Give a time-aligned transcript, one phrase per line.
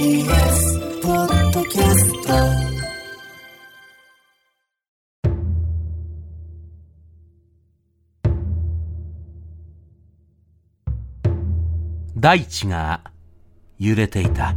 [0.00, 2.32] TBS ポッドキャスト
[12.16, 13.02] 大地が
[13.78, 14.54] 揺れていた。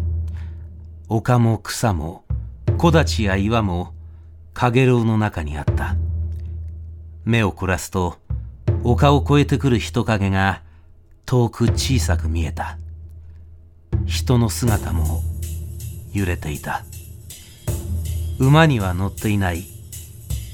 [1.09, 2.23] 丘も草も
[2.77, 3.93] 木立や岩も
[4.55, 5.97] 陽炎の中にあった。
[7.25, 8.15] 目を凝らすと
[8.85, 10.61] 丘を越えてくる人影が
[11.25, 12.77] 遠く小さく見えた。
[14.05, 15.21] 人の姿も
[16.13, 16.83] 揺れていた。
[18.39, 19.65] 馬には乗っていない。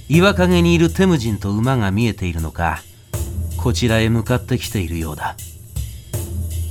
[0.07, 2.81] 岩陰にいるテムジンと馬が見えているのか。
[3.57, 5.35] こちらへ向かってきているようだ。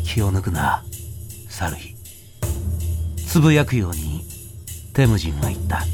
[0.05, 0.83] 気を抜くな
[1.49, 1.95] サルヒ
[3.27, 4.25] つぶやくように
[4.95, 5.85] テムジンは言った。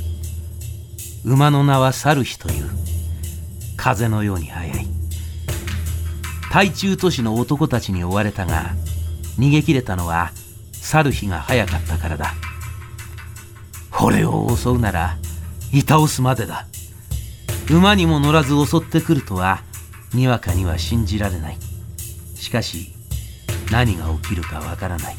[1.25, 2.71] 馬の名はサルヒという。
[3.77, 4.87] 風のように速い。
[6.51, 8.71] 対中都市の男たちに追われたが
[9.39, 10.31] 逃げ切れたのは
[10.73, 12.35] サルヒが早かったからだ。
[14.07, 15.17] 俺を襲うなら
[15.73, 16.67] い倒すまでだ。
[17.71, 19.63] 馬にも乗らず襲ってくるとは
[20.13, 21.59] にわかには信じられない。
[22.35, 22.93] しかし
[23.73, 25.17] 何が起きるかわからない。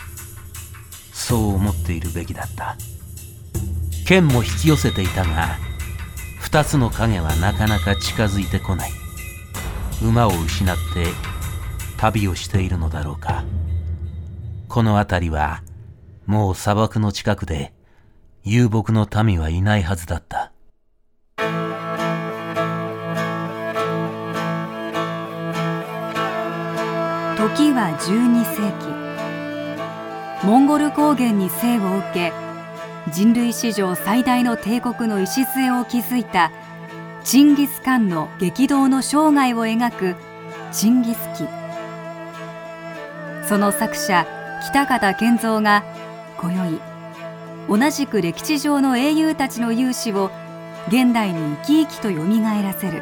[1.11, 2.77] そう思っているべきだった。
[4.05, 5.57] 剣も引き寄せていたが
[6.39, 8.91] 二つの影はなかなか近づいてこない。
[10.03, 11.07] 馬を失って
[11.97, 13.45] 旅をしているのだろうか。
[14.69, 15.63] この辺りは
[16.27, 17.73] もう砂漠の近くで
[18.47, 20.51] 遊牧の民はいないはずだった。
[21.37, 21.43] 時
[27.73, 28.71] は12世
[30.43, 30.45] 紀。
[30.45, 32.31] モンゴル高原に生を受け
[33.11, 36.51] 人類史上最大の帝国の礎を築いた
[37.23, 40.15] チンギス・カンの激動の生涯を描く
[40.71, 41.47] 「チンギス記」
[43.49, 44.27] その作者
[44.69, 45.83] 北方健三が
[46.37, 46.94] 今宵
[47.67, 50.29] 同じく歴史上の英雄たちの勇姿を
[50.87, 53.01] 現代に生き生きとよみがえらせる。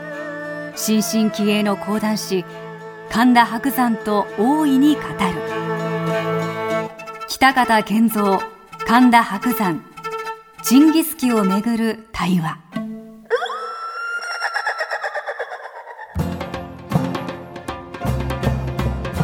[0.75, 2.45] 新進気鋭の講談師
[3.11, 5.07] 神田伯山と大いに語る。
[7.27, 8.39] 北方健三
[8.87, 9.83] 神田伯山
[10.63, 12.57] チンギス記をめぐる対話。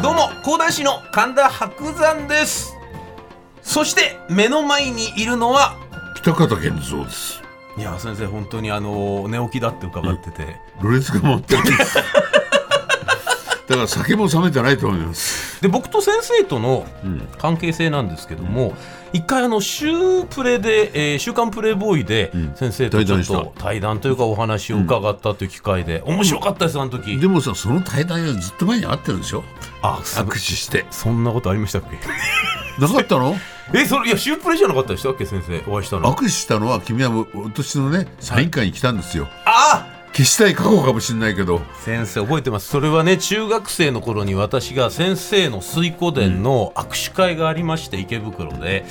[0.02, 2.79] どうも講談師の神田伯山です。
[3.70, 5.76] そして目の前にいるのは
[6.16, 7.40] 北方健三です。
[7.78, 11.94] いや先生本当にあの寝起きだって伺ってて、ろれつが回ってるんです。
[13.68, 15.62] だから酒も冷めてないと思います。
[15.62, 17.28] で僕と先生とのうん。
[17.38, 18.74] 関係性なんですけども、
[19.12, 19.86] 一回あの週
[20.24, 29.44] プレで、えー週刊プレイボーイでうん先生とちょっ対談と対談というかお話を伺ったという機会で、面白かったですあの時、でもさ、その対談よりずっと前に会ってるでしょ
[29.80, 30.84] あ握手して。
[30.90, 31.96] そんなことありましたっけ？
[32.84, 33.38] なかったの？
[33.72, 36.12] えそれいや週プレじゃなかったでしたっけ先生お会いしたの。
[36.12, 39.28] 握手したのは君はもう今年のね、サイン会に来たんですよ。
[39.44, 41.60] あ消したい過去かもしれないけど。
[41.84, 42.66] 先生覚えてます。
[42.68, 48.84] それはね中学生の頃に私が先生の水湖殿の握手会がありまして池袋で。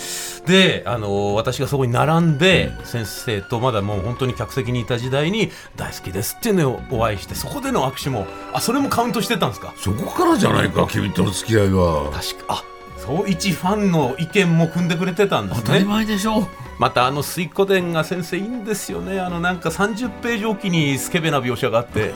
[0.46, 9.74] であの私がそこに並んで先生とまだもう本当に客席にいた時代に大好きですっていうのをお会いしてそこでの握手もあそれもカウントしてたんですか？
[9.76, 12.10] そこからじゃないか、君との付き合いは。
[12.14, 12.64] 確かあ
[13.10, 16.48] そう一ファンの意見も組んでくれてたんです当たりね前でしょ。
[16.78, 19.20] またあの水湖殿が先生いいんですよね。
[19.20, 22.14] あのなんか30ページおきにスケベな描写があって。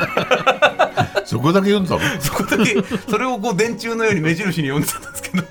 [1.24, 2.20] そこだけ読んだの？
[2.20, 2.76] そこだけ。
[3.10, 5.42] それをこう電柱のように目印に読んでたんですけど。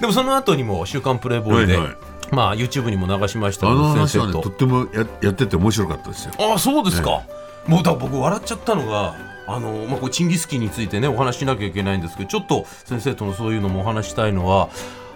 [0.00, 1.96] でもその後にも「週刊プレイボーイで」はいはい。
[2.30, 6.32] まあ YouTube にも流しましたあけどの話はね、先生ととってもややってて面白かったですよ。
[6.38, 7.20] ああそうですか、
[7.66, 9.14] もうだ僕笑っちゃったのが
[9.46, 14.70] あの、まあ、これチンギスキーについてねお話ししなきゃいけないんですけどちょっと先生とのそういうのもお話したいのは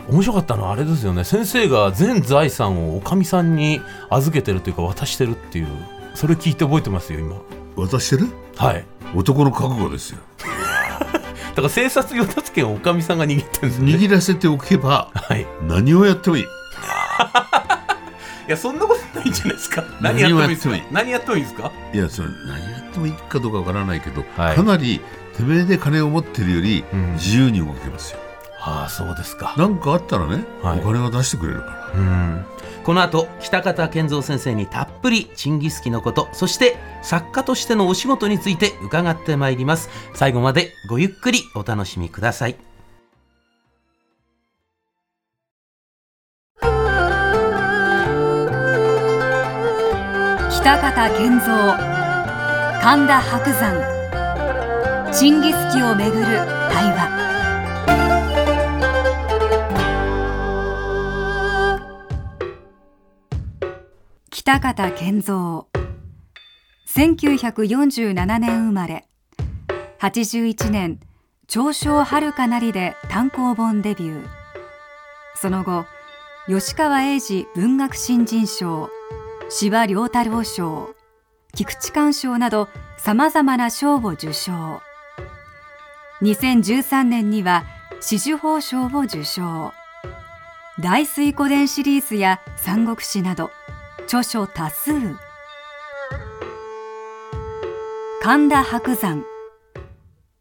[0.09, 1.25] 面白かったのはあれですよね。
[1.25, 5.69] 先生が全財産をおかみさんに預けてるというか渡してるっていう
[6.15, 7.37] それ聞いて覚えてますよ今。
[7.77, 8.29] 渡してる？
[8.57, 8.85] はい。
[9.15, 10.19] 男の覚悟ですよ。
[10.39, 13.93] だから生殺与奪権をおかみさんが握ってるんですよね。
[13.95, 15.47] 握らせておけば、はい。
[15.63, 16.43] 何をやってもいい。
[16.43, 16.47] い
[18.51, 19.85] やそんなことないんじゃないですか。
[20.01, 20.77] 何やってもいいですか？
[20.91, 21.43] 何やってもいい。
[21.43, 21.73] ですか？
[21.93, 24.57] いやそれ何やってもいいかどうかわからないけど、はい。
[24.57, 25.01] かなり
[25.37, 27.13] てめえで金を持ってるよりうん。
[27.15, 28.19] 自由に動けますよ、
[28.61, 29.55] ああそうですか。
[29.57, 30.81] なんかあったらね、はい。
[30.81, 32.01] お金は出してくれるから。
[32.01, 32.45] うん。
[32.85, 39.91] この後北方健三先生にたっぷりチンギスキのことそして作家としてのお仕事について伺ってまいります。
[40.15, 42.57] 最後までごゆっくりお楽しみください。
[50.51, 51.98] 北方健三
[52.91, 55.13] 神田伯山。
[55.13, 57.11] チンギス・キをめぐる対話。
[64.31, 65.67] 北方健三。
[66.89, 69.07] 1947年生まれ。
[70.01, 70.99] 81年
[71.47, 74.27] 長州遥かなりで単行本デビュー。
[75.35, 75.85] その後
[76.47, 78.89] 吉川英治文学新人賞
[79.51, 80.98] 司馬太郎賞
[81.59, 82.69] 菊池寛賞など
[82.99, 84.81] さまざまな賞を受賞。
[86.23, 87.65] 2013年には
[87.95, 89.73] 紫綬褒章を受賞。
[90.79, 93.51] 大水湖伝シリーズや三国志など
[94.05, 94.93] 著書多数。
[98.23, 99.25] 神田伯山。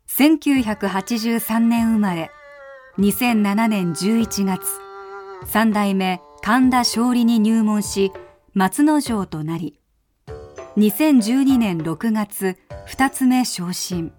[0.08, 2.30] 1983年生まれ。
[3.00, 4.62] 2007年11月。
[5.48, 8.12] 三代目神田勝利に入門し
[8.54, 9.80] 松之丞となり
[10.77, 14.13] 2012年6月二つ目昇進。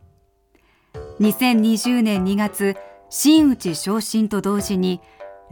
[1.20, 2.74] 2020年2月
[3.10, 5.00] 真打昇進と同時に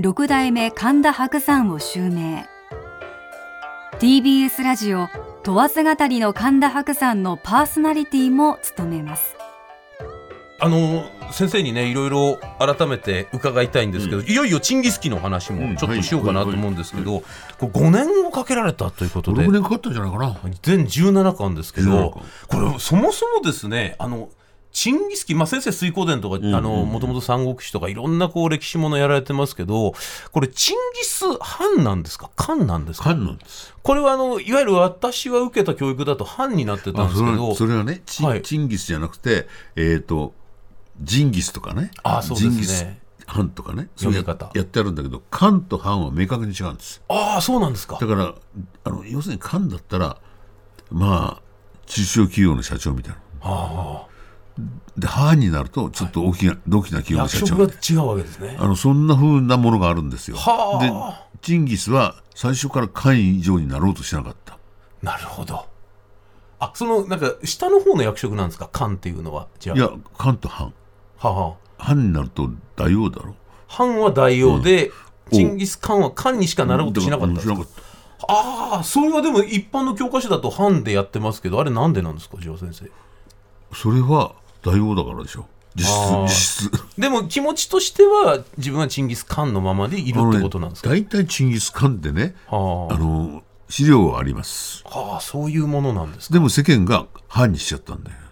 [0.00, 2.48] 六代目神田伯山を襲名。
[4.00, 5.06] TBS ラジオ
[5.44, 9.36] 問わず語りの神田伯山のパーソナリティも務めます。
[10.58, 17.26] あの先生にねいろいろ改めて伺いたいんですけど、いよいよチンギスキの話もちょっとしようかなと思うんですけど、こ
[17.62, 19.42] れ5年をかけられたということで。
[19.42, 20.36] 6年かかったんじゃないかな。
[20.62, 22.22] 全17巻ですけ17ど巻。
[22.48, 24.30] これそもそもですねあの
[24.72, 29.94] チンギスキ、まあ、先生水光伝とか、もともと三国志とかいろんなこう歴史ものやられてますけど
[30.32, 32.30] これチンギス・ハンなんですか？
[32.36, 33.04] 漢なんですか？
[33.04, 33.74] 漢なんです。
[33.82, 40.34] これはあのいわゆる私が受けた教育だとハンになってたんですけどはそれはねチ,、ンギスじゃなくてえっ、と
[41.00, 41.90] ジンギスとかね。
[42.02, 42.50] あそうですね。
[42.52, 42.86] ジンギス
[43.26, 43.88] ハンとかね。
[43.96, 44.50] そうや読み方。
[44.54, 47.02] やってあるんだけど漢とハンは明確に違うんです。
[47.08, 47.98] ああそうなんですか。
[48.00, 48.34] だから
[48.84, 50.16] あの要するに漢だったら
[50.90, 51.42] まあ
[51.86, 53.20] 中小企業の社長みたいな。
[53.42, 54.06] あ
[54.96, 57.46] でハンになるとちょっと大きな、大きな企業の役社長。
[57.46, 58.56] 職が違うわけですね。
[58.58, 60.36] あのそんな風なものがあるんですよ。
[60.38, 64.58] はであチンギスは最初から漢以上になろうとしなかった。
[65.02, 65.66] なるほど。
[66.58, 68.68] あそのなんか下の方の役職なんですか？
[68.72, 69.76] 漢っていうのはじゃあ。
[69.76, 70.74] いや漢とハン
[71.18, 73.34] ははハンになると大王だろ。
[73.68, 74.92] 漢は大王で、うん。
[75.32, 77.40] チンギス・カンは漢にしかなろうとしなかった
[78.28, 82.88] ああそれはでも一般の教科書だと漢でやってますけどあれなんでなんですかじゃあ先生？
[83.74, 85.46] それは大王だからでしょ。
[85.74, 86.70] 実質実質。
[86.96, 92.94] でも気持ちとしては自分はチンギス・カンのままでいるってことなんですか、大体チンギス・カンってねはあ。
[92.96, 94.84] の資料はあります。
[94.86, 96.34] あ、はあ、そういうものなんですか？
[96.34, 98.16] でも世間がハンにしちゃったんだよ。
[98.20, 98.25] あ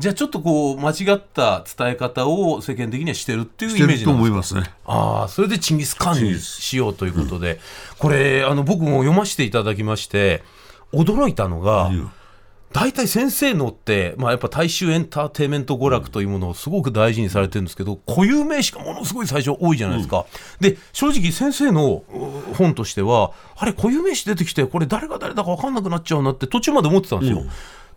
[0.00, 4.10] じゃあちょっとこう間違った伝え方を世間的にはしてるっていうしイメージなんですか？
[4.12, 4.62] 思いますね。
[4.86, 7.60] ああそれでチンギス・カンにしようということで、
[7.98, 10.42] これあの僕も読ませていただきまして
[10.94, 11.90] 驚いたのが、
[12.72, 20.24] 大体先生のって、まあ、やっぱ大衆エンターテインメント娯楽というものをすごく大事にされてるんですけど固有名詞がものすごい最初多いじゃないですか、
[20.60, 27.42] で正直先生のう本としてはあれ固有名詞出てきてこれ誰が誰だか分かんなくなっちゃうなって途中まで思ってたんですよ、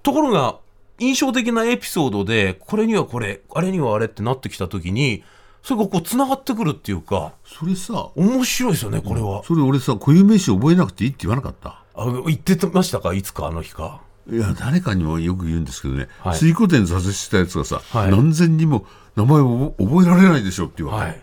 [0.01, 0.57] ところが
[0.99, 5.23] 印象的なエピソードでこれにはこれあれにはあれってなってきた時に
[5.63, 11.81] それがこうつながってくるっていうかそれさ面白いですよねこれは、それ俺さ固有名詞覚えなくていいって言わなかった？
[11.95, 13.13] あ言ってましたか？
[13.13, 14.01] いつかあの日か。
[14.31, 16.37] いや誰かにもよく言うんですけどね、はい。
[16.37, 18.11] 水古典挫折したやつがさ、はい。
[18.11, 18.85] 何千にも
[19.15, 21.21] 名前を覚えられないでしょっていうわけ、はい。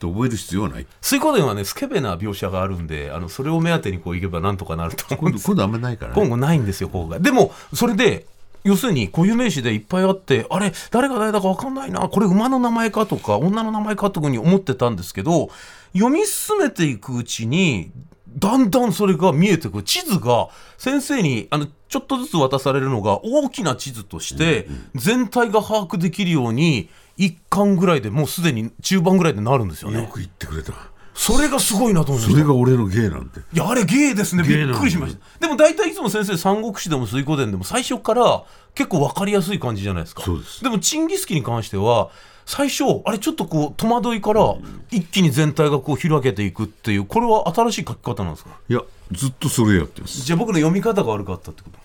[0.00, 0.86] で覚える必要はない。
[1.00, 5.46] 水光伝はねスケベな描写があるんであのそれを目当てにこういけばなんとかなると思うんです。
[5.46, 7.18] 今度今度あんまりないから、ね、今後ないんですよここが。
[7.18, 8.26] でもそれで
[8.66, 15.50] 要するに固有名詞でいっぱいあってあれ誰が誰だか分かんないなこれ馬の名前かとか女の名前かとかに思ってたんですけど
[15.92, 17.92] 読み進めていくうちに
[18.36, 19.82] だんだんそれが見えてくる。
[19.82, 30.02] 地図が先生にあのちょっとずつ渡されるのが大きな地図として全体が把握できるように1巻ぐらいでもうすでに中盤ぐらいでなるんですよね。
[30.02, 30.72] よく言ってくれた
[31.16, 32.40] それがすごいなと思いまそした。
[32.40, 33.40] れが俺の芸なんて。
[33.40, 34.42] いやあれ芸ですね。
[34.42, 35.20] びっくりしました。
[35.40, 38.44] でも大体いつも先生三国志でも水滸伝でも最初から
[38.74, 40.22] 結構分かりやすい感じじゃないですか。
[40.22, 40.62] そうです。
[40.62, 42.10] でもチンギスキに関しては
[42.44, 44.54] 最初あれちょっとこう戸惑いから
[44.90, 48.50] 一気に全体がこう開けていくっていうこれは新しい書き方なんですか？
[48.68, 50.22] いやずっとそれやってます。
[50.22, 51.78] じゃあ僕の読み方が悪かったってこと？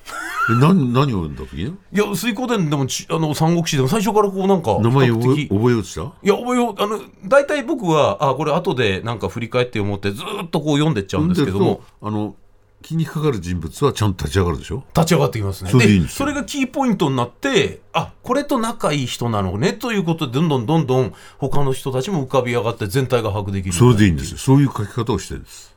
[0.49, 6.01] え何何を読んだ時にいや水滸伝でもちあの三国志でも最初からこうなんか名前覚え覚えようとした？
[6.01, 11.81] いや覚えようあの大体僕はあこれ後でなんか振り返って思ってずーっとこう読んでっちゃうんですけども。
[12.01, 12.35] とあの
[12.83, 14.83] 気にかかる人物はちゃんと立ち上がるでしょ？
[14.95, 15.69] 立ち上がってきますね。
[15.69, 16.17] それでいいんですよ。
[16.17, 23.73] それがキーポイントになって、あこれと仲いい人なのねということで、どんどんどんどん他の人たちも浮かび上がって全体が把握できる。
[23.75, 24.39] それでいいんですよ。
[24.39, 25.69] そういう書き方をしてるんです。
[25.69, 25.70] あ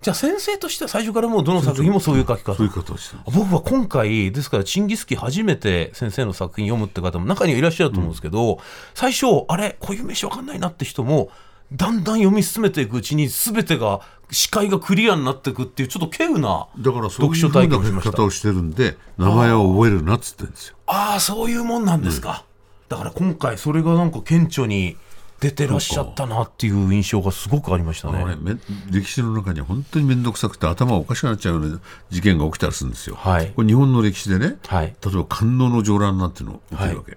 [0.00, 2.54] じゃあ先生としては最初からもうどの作品もそういう書き方？
[2.54, 8.60] そういう方をしてる僕は今回ですからチンギスキー初めて先生の作品読むって方も中にはいらっしゃると思うんですけど、
[8.94, 9.76] 最初あれ？
[9.78, 11.30] こういう名詞わかんないなって人も
[11.70, 20.76] だんだん読み進めていくうちに全てが視界がクリアになっていくっていうちょっと稀有なだからそういう読書体験をしました方をしてるんで名前を覚えるなっつってんですよ。
[20.86, 22.46] ああそういうもんなんですか、
[22.88, 24.96] だから今回それがなんか顕著に
[25.40, 28.24] 出てらっしゃったなっていう印象がすごくありましたね。
[28.24, 28.36] ね。
[28.40, 28.56] め
[28.90, 31.80] 歴史の中には本当に面倒くさくて頭おかしくなっちゃうような
[32.10, 33.16] 事件が起きたりするんですよ。
[33.16, 33.50] はい。
[33.56, 34.94] これ日本の歴史でね、はい。
[35.04, 37.16] 例えば観音の上乱なんていうのを起きるわけ、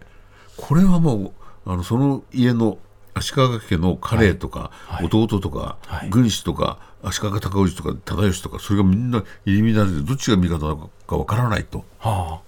[0.56, 1.34] これはも
[1.66, 2.78] うあのその家の
[3.14, 5.06] 足利家の家令とか、はい。
[5.06, 6.10] 弟とか、はい。
[6.10, 12.40] 軍師とか足利尊氏とか忠義とかそれがみんな入り乱れてどっちが味方かわからないとは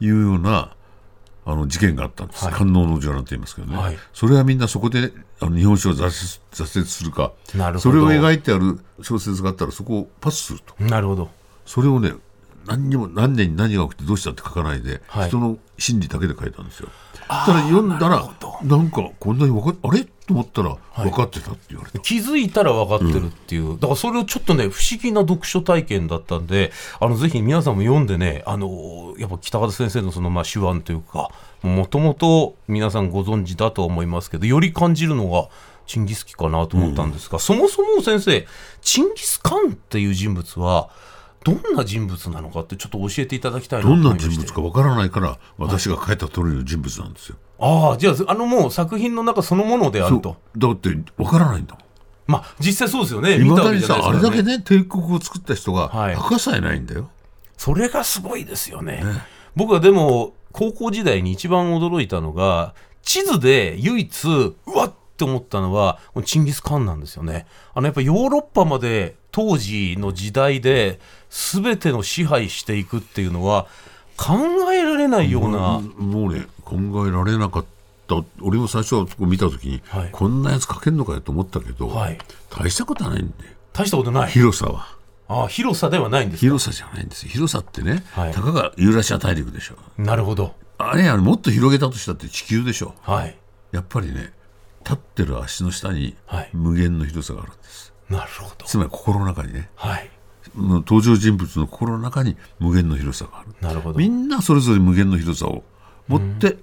[0.00, 0.74] いうような
[1.44, 2.54] あの事件があったんです、はい。
[2.54, 3.98] 観音の上乱と言いますけどね、はい。
[4.12, 6.10] それはみんなそこであの日本史を挫折
[6.52, 7.32] 挫折するか。
[7.78, 10.74] それを描いてある小説があったらそこをパスすると。
[10.80, 11.30] あなるほど。
[11.66, 12.12] それをね
[12.66, 15.28] 何にも何年に何が起きてどうしたって書かないで、はい。
[15.28, 16.88] 人の心理だけで書いたんですよ
[17.28, 18.28] ただ読んだら
[18.62, 20.04] なんかこんなに分かっあれ？
[20.04, 31.30] と思ったら分かってたって言われた、気づいたら分かってるっていう、だからそれをちょっとね不思議な読書体験だったんであのぜひ皆さんも読んでねあのやっぱ北方先生のそのまあ手腕というか
[31.62, 35.48] もともと皆さんご存知だとは思いますけどより感じるのが
[35.86, 38.46] チンギス・キかなと思ったんですが、そもそも先生
[38.80, 40.90] チンギス・カンっていう人物は
[41.44, 50.36] どんな人物なのかってちょっと教えていただきたいどんな人物か分からないから私が書いた通りの人物なんですよ、ああじゃああのもう作品の中そのものであると。
[50.56, 51.84] だって分からないんだもん。
[52.26, 53.36] まあ実際そうですよね。
[53.36, 56.14] いまだにさあれだけね帝国を作った人がはい。
[56.14, 57.10] 墓さえないんだよ、
[57.56, 59.02] それがすごいですよね。
[59.56, 67.46] 僕はでも高校時代に一番驚いたのが地図で唯一うわっって思ったのはチンギス・カンなんですよね。
[67.74, 73.66] あのやっぱヨーロッパまで当時の時代で全ての支配していくっていうのは
[74.16, 74.34] 考
[74.72, 76.76] えられないような、もうね考
[77.08, 77.68] えられなかった。
[78.42, 80.10] 俺も最初は見た時に、はい。
[80.12, 82.18] こんなやつ書けんのかよと思ったけど、はい。
[82.50, 84.30] 大したことはないんだよ大したことない。
[84.30, 84.96] 広さは。
[85.28, 86.46] あ広さではないんですか？
[86.46, 87.30] 広さじゃないんですよ。
[87.30, 88.32] 広さってね、はい。
[88.34, 89.76] たかがユーラシア大陸でしょ。
[89.96, 90.54] なるほど。
[90.76, 92.94] あれやもっと広げたとしたって地球でしょ。
[93.00, 93.34] はい。
[93.70, 94.32] やっぱりね
[94.84, 96.50] 立ってる足の下にはい。
[96.52, 98.66] 無限の広さがあるんです、なるほど。
[98.66, 99.70] つまり心の中にね。
[99.74, 100.10] はい。
[100.54, 103.54] 登場人物の心の中に無限の広さがある。
[103.60, 103.98] なるほど。
[103.98, 105.64] みんなそれぞれ無限の広さを
[106.08, 106.58] 持って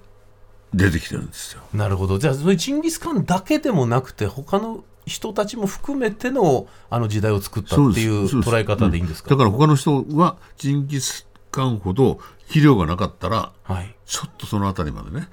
[0.73, 2.19] 出てきてるんですよ、なるほど。
[2.19, 13.95] じゃあそういうチンギス・カンだけでもなくて他の人たちも含めてのあの時代を作ったっていう捉え方でいいんですか、だから他の人はジンギスカンほど肥料がなかったらはい。
[14.05, 15.27] ちょっとその辺りまでね、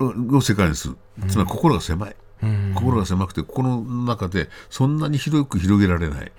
[0.00, 0.36] うん。
[0.36, 0.96] を世界にする。
[1.28, 2.16] つまり心が狭い、
[2.74, 6.32] 心が狭くて心の中でそんなに広く広げられない、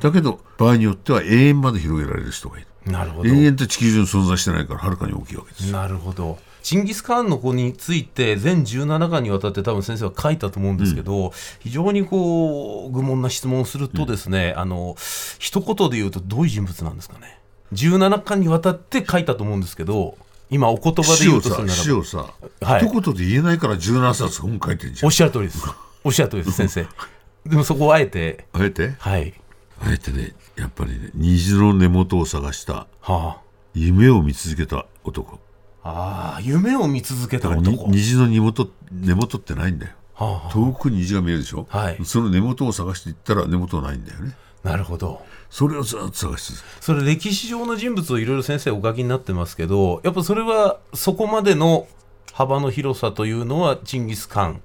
[0.00, 2.68] だけど場合によっては永遠まで広げられる人がいる。
[2.90, 3.28] なるほど。
[3.28, 5.66] 永遠って地球上に存在してないからはるかに大きいわけです。
[5.66, 6.38] よなるほど。
[6.62, 14.96] チンギス・カーンの子について全17巻にわたって多分先生は書いたと思うんですけど、非常にこう愚問な質問をするとですね、あの
[15.38, 17.38] 一言で言うとどういう人物なんですかね。
[17.72, 20.16] 17巻にわたって書いたと思うんですけど
[20.50, 22.04] 今お言葉で言うとするならば。
[22.04, 22.24] さ
[22.60, 22.86] さ、はい。
[22.86, 25.06] 一言で言えないから17冊本書いてんじゃん。
[25.06, 25.62] おっしゃる通りです。
[26.04, 26.86] おっしゃる通りです先生。
[27.46, 28.46] でもそこをあえて。
[28.52, 28.94] あえて？
[28.98, 29.34] はい。
[29.80, 33.38] あえてねやっぱりね虹の根元を探したは
[33.74, 35.38] 夢を見続けた男。
[35.84, 37.86] あ、ああ夢を見続けた男。
[37.88, 39.92] 虹の根元根元ってないんだよ。
[40.14, 41.98] はあ、遠くに虹が見えるでしょ、はい。
[42.04, 44.36] その根元を探していったら根元はないんだよね。
[44.64, 51.86] なるほどそれをずっと探し続けそれ歴史上の人物をいろいろ先生お書きになってますけどやっぱそれはそこまでの
[52.32, 54.60] 幅の広さというのはチンギス・カン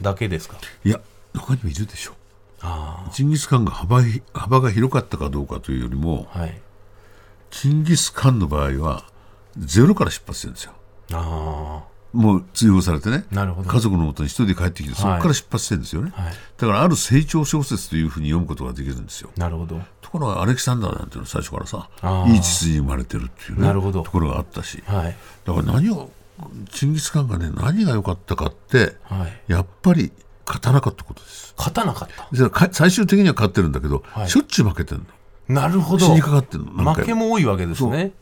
[0.00, 0.56] だけですか？
[0.84, 1.00] いや
[1.36, 2.12] 他にもいるでしょ
[2.60, 6.60] あチンギス・カンが幅幅が広かったかどうかというよりもあはい。
[7.50, 9.04] チンギス・カンの場合は
[9.56, 10.72] ゼロから出発してるんですよ。
[11.12, 13.24] あもう追放されてね。
[13.30, 13.68] なるほど。
[13.68, 16.32] 家族のもとに一人で帰ってきてそこから出発してるんですよね、あはい。
[16.56, 19.30] だからある成長小説というふうに読むことができるんですよ。
[19.36, 21.90] なるほどところがアレキサンダーなんていうのは最初からさ
[22.28, 24.02] いい実に生まれてるっていうねなるほど。
[24.02, 24.82] ところがあったし。
[24.86, 25.16] はい。
[25.44, 26.10] だから何を
[26.70, 29.52] チンギス・カンがね何が良かったかってはい。
[29.52, 30.10] やっぱり
[30.46, 31.52] 勝たなかったことです。
[31.58, 32.72] 勝たなかった。
[32.72, 34.30] 最終的には勝ってるんだけど、はい。
[34.30, 35.02] しょっちゅう負けてる
[35.48, 35.54] の。
[35.54, 36.06] なるほど。
[36.06, 38.12] 死にかかってるの何負けも多いわけですね。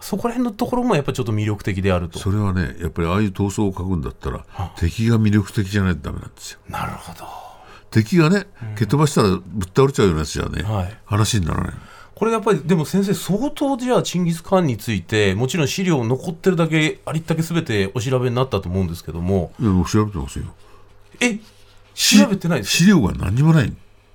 [0.00, 2.18] そこら辺のところもやっぱちょっと魅力的であると。
[2.18, 4.44] それはねやっぱりああいう闘争を書くんだったら
[4.76, 6.58] 敵が魅力的じゃないとダメなんですよ。
[6.68, 7.43] なるほど
[7.94, 8.46] 敵がね
[8.76, 10.96] 蹴飛ばしたらぶっ倒れちゃうようなやつじゃね、はい。
[11.04, 11.74] 話にならない。
[12.14, 19.52] これやっぱりでも先生相当じゃあチンギス・カーンについてもちろん資料残ってるだけありったけ全てお調べになったと思うんですけども。
[19.60, 20.46] いやもう調べてますよ。
[21.20, 21.38] え？
[21.94, 22.84] 調べてないですか？
[22.84, 23.72] 資料が何にもない。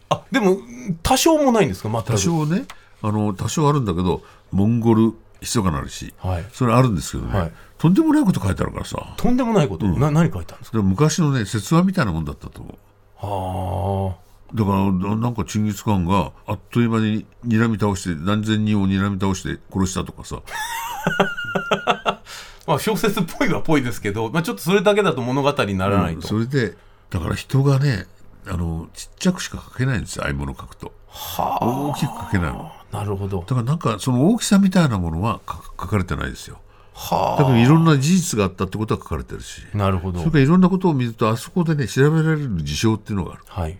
[0.10, 0.58] あでも
[1.02, 1.90] 多少もないんですか？
[1.90, 2.66] 全く多少ね
[3.02, 4.22] あの多少あるんだけど
[4.52, 6.46] モンゴル密かなるし、はい。
[6.52, 7.52] それあるんですけどね、はい。
[7.78, 9.14] とんでもないこと書いてあるからさ。
[9.16, 10.82] とんでもないこと、な何書いてあるんですか？
[10.82, 12.78] 昔のね説話みたいなもんだったと思う
[13.22, 20.42] はあだからななんかチンギス・カンがあっという間に睨み倒して何千人を睨み倒して殺したとかさ。
[22.66, 26.78] まあ小説っぽいはっぽいですけど、まあ、ちょっとそれだけだと物語にならないと、それで
[27.10, 28.06] だから人がね
[28.48, 30.92] あのちっちゃくしか書けないんですよああいうものを書くと。
[31.12, 32.72] 大きく書けないの。
[32.92, 33.40] なるほど。
[33.40, 36.60] だからなんかその大きさみたいなものは書書かれてないですよ
[37.00, 39.64] はだからいろんな事実があったってことは書かれてるし。
[39.74, 40.20] あなるほど。
[40.20, 43.44] それからいろんなことを見るとあそこでね調べられる事象っていうのがある。
[43.48, 43.80] はい。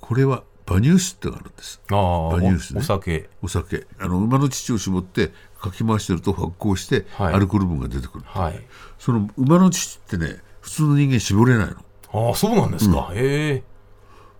[0.00, 1.80] これは馬乳酒ってのがあるんです。
[1.88, 2.80] 馬乳酒ね。
[2.80, 3.30] お酒。
[3.42, 3.86] お酒。
[4.00, 7.34] あの馬の乳を絞ってかき回してると発酵してはい。
[7.34, 8.60] アルコール分が出てくる、はい。
[8.98, 11.76] その馬の乳ってね普通の人間絞れないの。
[12.28, 13.62] ああそうなんですか、へえ。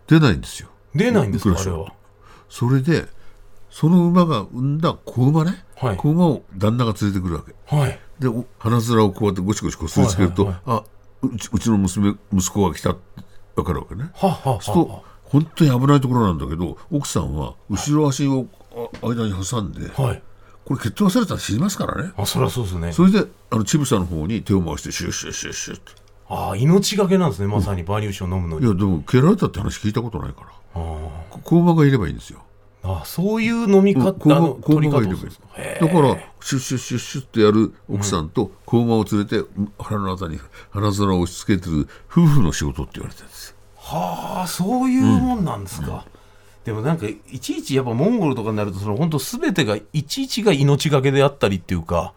[0.08, 0.68] 出ないんですよ。
[0.94, 1.92] 出ないんですかあれは。
[2.48, 3.06] それで
[3.70, 5.96] その馬が産んだ子馬ね、はい。
[5.96, 7.54] 子馬を旦那が連れてくるわけ。
[7.76, 10.84] はいでお鼻面をこうやってゴシゴシこすりつけると、はいあ
[11.22, 13.00] うちうちの娘息子が来たって
[13.56, 14.10] 分かるわけね。
[14.14, 18.46] はあはあはあそうすると本当に危ないところなんだけど奥さんは後ろ足を
[19.02, 20.22] あ間に挟んで、はい。
[20.64, 22.12] これ決闘されたら死にますからね。
[22.16, 22.92] あそりゃそうですね。
[22.92, 25.92] それであの乳房の方に手を回してシュッシュッシュッシュッって。
[26.28, 27.82] ああ命がけなんですねまさに。
[27.82, 30.48] 馬乳酒を飲むのに、いやでも蹴られたって話聞いたことないから。
[30.48, 32.42] あこ子馬がいればいいんですよ
[32.88, 35.46] ああそういう飲み方、の子取り方ですか？
[35.80, 39.44] だからシュッシュッシュッシュッってやる奥さんと子馬を連れて
[39.78, 40.40] 腹のあたりに
[40.70, 43.56] 鼻面を押し付けてる夫婦の仕事って言われてるんですよ。
[43.76, 46.06] はあそういうもんなんですか、
[46.64, 52.14] でもなんかいちいちやっぱモンゴルとかになるとその本当全てがいちいちが命がけであったりっていうか。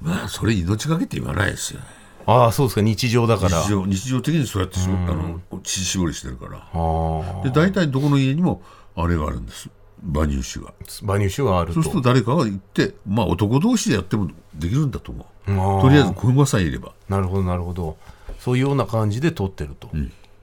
[0.00, 1.80] まあそれ命がけって言わないですよ
[2.26, 2.82] ああそうですか。
[2.82, 3.62] 日常だから。
[3.62, 7.42] 日常日常的にそうやってしぼあの乳搾りしてるから。
[7.44, 8.60] で大体どこの家にも
[8.96, 9.68] あれがあるんです。
[10.02, 10.72] 馬乳酒が。
[11.02, 11.74] 馬乳酒があると。
[11.74, 15.82] そうすると誰かが行ってまあ男同士でやってもできるんだと思う。
[15.82, 16.92] とりあえず子馬さえいれば。
[17.08, 17.96] なるほどなるほど。
[18.40, 19.90] そういうような感じで撮ってると、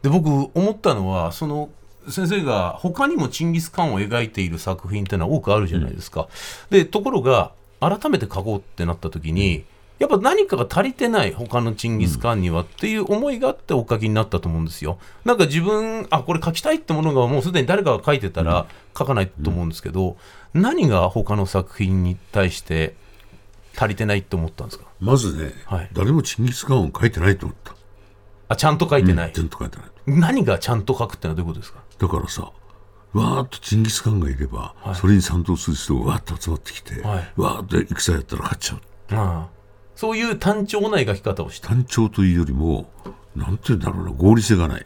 [0.02, 1.70] で僕思ったのはその
[2.10, 6.28] 先生が他にもチンギス・カンを描いている作品っていうのは多くあるじゃないですか、
[6.70, 9.64] でところが改めて書こうってなった時に
[10.00, 14.98] やっぱ何かが足りてない他のチンギス・カンにはっていう思いがあってお書きになったと思うんですよ。
[15.24, 18.66] なんか自分あこれ書きたいってものがもうすでに誰かが書いてたら
[18.98, 20.18] 書かないと思うんですけど、
[20.54, 22.96] 何が他の作品に対して
[23.78, 24.86] 足りてないって思ったんですか？
[25.00, 25.90] まずね、はい。
[25.94, 27.74] 誰もチンギス・カンを書いてないと思った。
[28.50, 31.82] あちゃんと書いてない、ちゃんと書いてない何がちゃんと書くってのはどういうことですか？
[31.98, 32.52] だからさ
[33.14, 37.34] わーっとチンギス・カンがいれば、それに賛同する人がわーっと集まってきて、はい。
[37.38, 38.80] わーっと戦やったら勝っちゃう。
[39.16, 39.53] ああ
[39.96, 41.70] そういう単調な描き方をした。
[41.70, 42.90] 単調というよりも
[43.36, 44.86] なんて言うんだろうな合理性がない。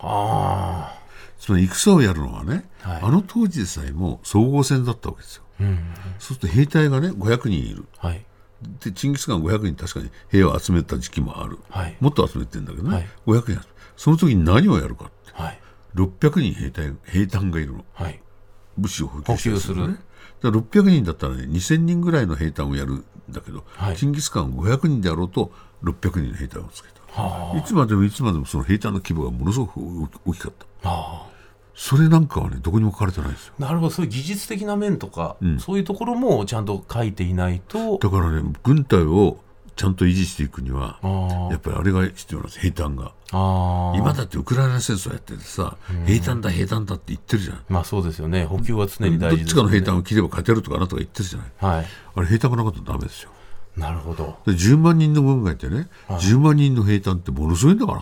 [0.00, 0.94] あ
[1.38, 3.02] つまり戦をやるのはね、はい。
[3.02, 7.86] あの当時でさえも総合戦だったわけですよ、そうすると兵隊がね500人いる。
[7.98, 8.24] あはい。
[8.80, 11.96] でチンギス・カン500人確かに兵を集めた時期もある、はい。
[12.00, 13.06] もっと集めてるんだけどね、はい。
[13.26, 13.62] 500人集め
[13.96, 15.32] その時に何をやるかって。
[15.32, 15.60] はい。
[15.94, 17.84] 600人兵隊兵隊がいるの。
[17.92, 18.20] はい。
[18.76, 19.94] 物資を補給するのね。
[19.94, 20.00] 補
[20.42, 23.96] だから600人だったらね2000人ぐらいの兵隊をやるんだけど、はい。
[23.96, 26.98] チンギス・カンは500人であろうと600人の兵隊をつけた。
[27.56, 29.80] いつまでもいつまでもその兵隊の規模がものすごく
[30.24, 30.90] 大きかった。
[31.74, 33.54] それなんかはねどこにも書かれてないんですよ。
[33.58, 33.90] なるほど。
[33.90, 37.98] そういう技術的な面とか、そういうところもちゃんと書いていないと。
[37.98, 39.38] だからね軍隊を
[39.78, 43.12] ちゃんと維持していくにはあやっぱりあれが必要なんです兵隊が。
[43.30, 47.64] 今だってウクライナ戦争やっててさ兵隊だ兵隊だって言ってるじゃん。
[47.68, 48.44] まあそうですよね。
[48.44, 49.38] 補給は常に大事ですよね。
[49.38, 51.76] どっちかの兵隊を切れば勝てるとかあなたが言ってるじゃない。
[51.76, 51.86] はい。
[52.16, 53.30] あれ兵隊がなかったらダメですよ。
[53.76, 54.36] なるほど。
[54.46, 57.92] で10万人の軍がいてね、10万人の兵隊ってものすごいんだか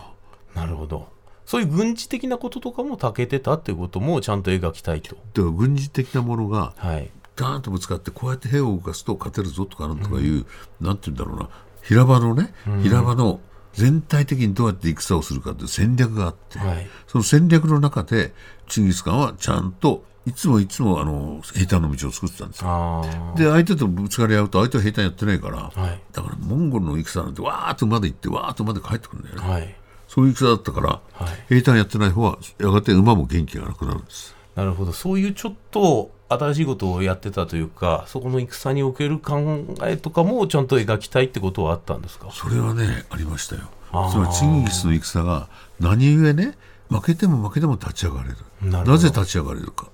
[0.55, 0.61] ら。
[0.63, 1.09] なるほど。
[1.45, 5.15] そういう軍事的なこととかも長けてたっていうこともちゃんと描きたいと。
[5.15, 7.11] だから軍事的なものがはい。
[7.35, 10.47] ダーンとぶつかってこうやって兵を動かすと勝てるぞとかなんとかいう、
[10.81, 11.49] なんて言うんだろうな
[11.87, 13.39] 平場のね、平場の
[13.73, 16.87] 全体的にどうやって戦をするかっていう戦略があって、はい。
[17.07, 18.33] その戦略の中で
[18.67, 22.69] チンギス・カンはちゃんといつもいつもあの兵隊の道を作ってたんですよ。
[22.69, 26.01] あで相手とぶつかり合うと相手は兵隊やってないから、あはい。
[26.11, 29.49] だからモンゴルの戦なんてわーっとまで行ってわーっとまで帰ってくるんだよね。
[29.49, 29.75] はい。
[30.07, 31.55] そういう戦だったから、はい。
[31.55, 34.35] 兵隊やってない方はやがて馬も元気がなくなるんです。
[34.55, 34.91] なるほど。
[34.91, 42.29] そういうちょっと新しいことをやってたというかそこの戦における考えとかもちゃんと描きたいってことはあったんですか？
[42.31, 43.63] それはねありましたよ。
[43.91, 44.11] あー。
[44.11, 45.47] つまりチンギスの戦が
[45.79, 46.57] 何故ね
[46.89, 48.37] 負けても負けても立ち上がれる。
[48.61, 49.87] なるなぜ立ち上がれるか、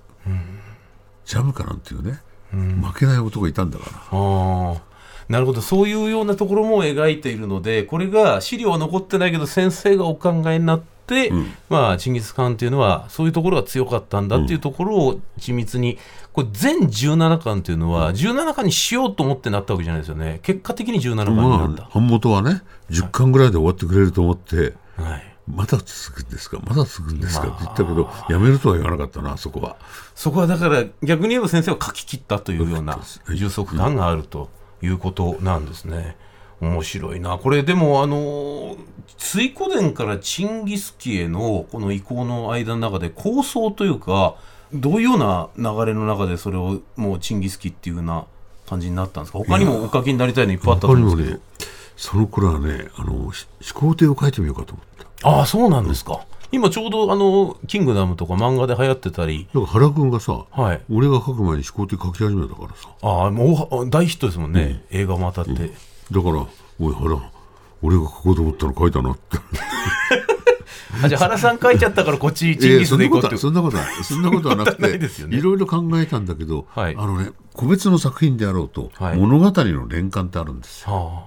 [1.26, 2.20] ジャムカなんていうね、
[2.52, 4.82] 負けない男がいたんだから。
[5.30, 5.62] なるほど。
[5.62, 11.32] そういうようなところも描いているのでこれが資料は残ってないけど先生がお考えになって、
[11.70, 15.98] まあチンギス・カンっていうのはそういうところが強かったんだっていうところを緻密に
[16.34, 20.40] これ全17巻っていうのは17巻にしようと思ってなったわけじゃないですよね。
[20.42, 26.60] 結果的に17巻になった、まあ版元はね10巻ぐらいで終わってくれると思って、はい、まだ続くんですか？
[26.60, 27.48] まだ続くんですか？
[27.48, 29.78] って言ったけど、やめるとは言わなかったな、そこは。
[30.16, 33.00] そこはだから逆に言えば先生は書き切ったというような
[33.36, 34.50] 充足感があると
[34.82, 36.18] いうことなんですね。
[36.62, 37.38] 面白いな。
[37.38, 38.78] これでもあの
[39.18, 44.36] 水古伝からチンギス紀へのこの移行の間の中で構想というか
[44.74, 48.26] どういうような流れの中でそれをもうチンギス紀っていうような
[48.68, 49.40] 感じになったんですか？
[49.40, 51.42] 他にもお書きになりたいのいっぱいあったと他思うんですけど
[51.96, 54.86] その頃はね、あの、し始皇帝を書いてみようかと思っ
[55.22, 55.30] た。
[55.30, 56.26] ああそうなんですか。
[56.52, 62.90] 今ちょうどあのキングダムとか漫画で流行ってたりだから原君がさ、はい俺が書く前に始皇帝書き始めたからさ。
[63.02, 65.72] ああもう大ヒットですもんね、映画も当たって。
[66.12, 66.46] だから、
[66.80, 67.32] おい原、
[67.82, 69.38] 俺が書こうと思ったの書いたなって。
[71.02, 73.30] あじゃあ原さん書いちゃったからこっちチンギスそんなことは、でいこう。
[73.30, 73.84] ってそんなことは。
[74.04, 75.00] そんなことはなくて、
[75.36, 76.96] いろいろ考えたんだけど、はい。
[76.98, 79.18] あのね、個別の作品であろうと、はい。
[79.18, 80.94] 物語の連環ってあるんですよ。
[80.94, 81.24] は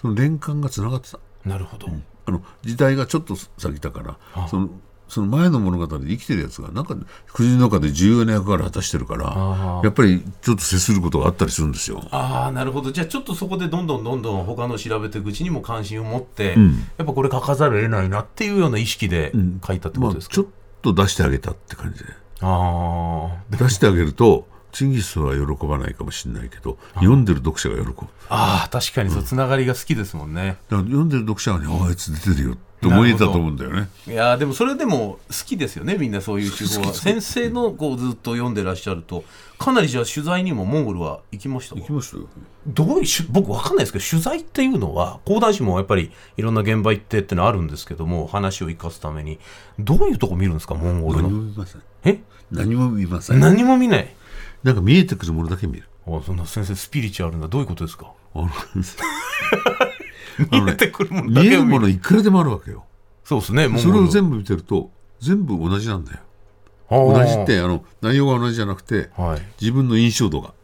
[0.00, 1.18] その連環がつながってた。
[1.18, 1.88] あ、なるほど、
[2.26, 4.68] あの時代がちょっと先だから、その
[5.08, 6.96] その前の物語で生きてるやつがなんか
[7.32, 12.02] 国の中で重要な役割を果たしてるからやっぱりちょっと接することがあったりするんですよ。
[12.10, 12.92] ああなるほど。
[12.92, 16.70] じゃあちょっとそこでどんどんどんどん他の調べていくうちにも関心を持って、ん。
[16.96, 19.32] やっぱこれ書かざるを得ないなっていうような意識で
[19.66, 20.46] 書いたってこまあ、とですか、ちょっ
[20.82, 22.04] と出してあげたって感じで。
[22.40, 27.88] ああ出してあげるとチンギスは喜ばないかもしれないけど読んでる読者が喜ぶ。
[27.88, 33.88] だかああ確かにそうつながりが好きですもんね、ら読んでる読者はねああいつ出てるよって思えたと思うんだよね。
[34.06, 39.24] いやーでもそれでも好きですよねみんなそういう手法は先生のこうずっと読んでらっしゃると
[39.58, 42.28] かなりじゃあ取材にもモンゴルは行きましたか行きましたよ。
[42.66, 49.38] どういうし僕わかんないですけど取材っていうのは講談師もやっぱりいろんな現場行ってってのはあるんですけども話を生かすために
[49.78, 51.82] どういうとこ見るんですかモンゴル何のも見ません。
[52.04, 52.20] え？
[52.50, 53.40] 何も見ません。
[53.40, 54.14] 何も見ない
[54.62, 55.88] なんか見えてくるものだけ見る。
[56.06, 58.12] あそんな先生スピリチュアルなどういうことですか？
[58.34, 58.48] あの
[60.50, 62.84] 見えてくるものだ見えるものいくらでもあるわけよ。
[63.24, 66.18] そうですねそれを全部見てると全部同じなんだよ。
[66.90, 69.42] 同じってあの内容が同じじゃなくてはい。
[69.60, 70.54] 自分の印象度が。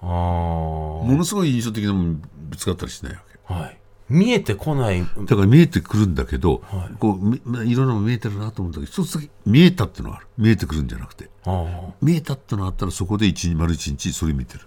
[0.00, 0.08] あー。
[0.08, 3.54] ものすごい印象的なものにぶつかったりしないわけ。
[3.54, 3.78] はい。
[4.08, 5.02] 見えてこない。
[5.02, 6.94] だから見えてくるんだけど、はい。
[6.98, 10.26] こうみまあいろんなの見えてるなと思うんだけど一つだけ見えたってのがある。
[10.38, 11.30] 見えてくるんじゃなくて。
[11.44, 11.50] あ。
[11.50, 14.66] ー見えたってのがあったらそこで一日丸一日それ見てる。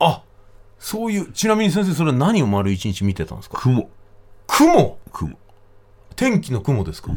[0.00, 0.22] あ
[0.82, 3.60] そういうちなみに先生それは何を丸一日見てたんですか？
[3.60, 3.88] 雲。
[4.48, 4.98] 雲？
[5.12, 5.38] 雲。
[6.16, 7.12] 天気の雲ですか、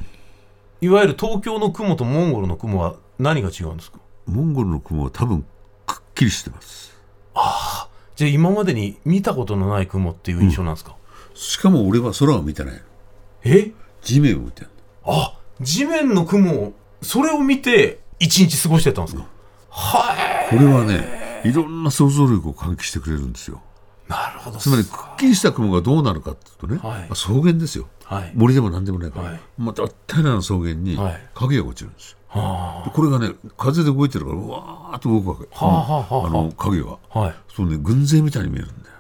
[0.81, 3.97] いわゆる東京の雲とモンゴルの雲は何が違うんですか？
[4.27, 5.43] モンゴルの雲は多分
[5.87, 6.95] くっきりしてます。
[8.15, 10.95] じゃあ今までに見たことのない雲っていう印象なんですか、
[11.33, 12.73] しかも俺は空を見てない。
[12.75, 12.79] の
[13.43, 13.71] え？
[14.03, 14.69] 地面を見てる
[15.03, 19.25] あ地面の雲をそれを見て一日過ごしてたんですか、
[19.69, 21.53] はいこれはねい。
[21.53, 23.61] ろんな想像力を喚起してくれるんですよ。
[24.07, 24.57] なるほど。
[24.57, 27.09] つまりくっきりした雲がどうなるかっていうとね、はい。
[27.11, 27.87] 草原ですよ。
[28.03, 28.31] はい。
[28.35, 29.39] 森でも何でもないから、はい。
[29.57, 31.29] また平らな草原にはい。
[31.33, 36.15] 影が落ちるんですよ、はでこれがね風で動いてるからうわーっと動くわけ、あはあはあ。
[36.17, 37.35] はああの影があはい。
[37.55, 38.95] そうね軍勢みたいに見えるんだよ。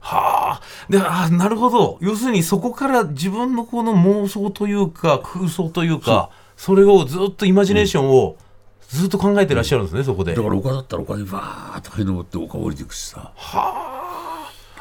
[0.00, 0.62] はあ。
[0.88, 1.98] であなるほど。
[2.00, 8.38] 要するにそこから自分のこの妄想というか空想というかそれをずっとイマジネーションを
[8.88, 10.34] ずっと考えてらっしゃるんですね、そこで。
[10.34, 13.32] だから丘だったら丘にバーッと這い登って丘降りていくしさ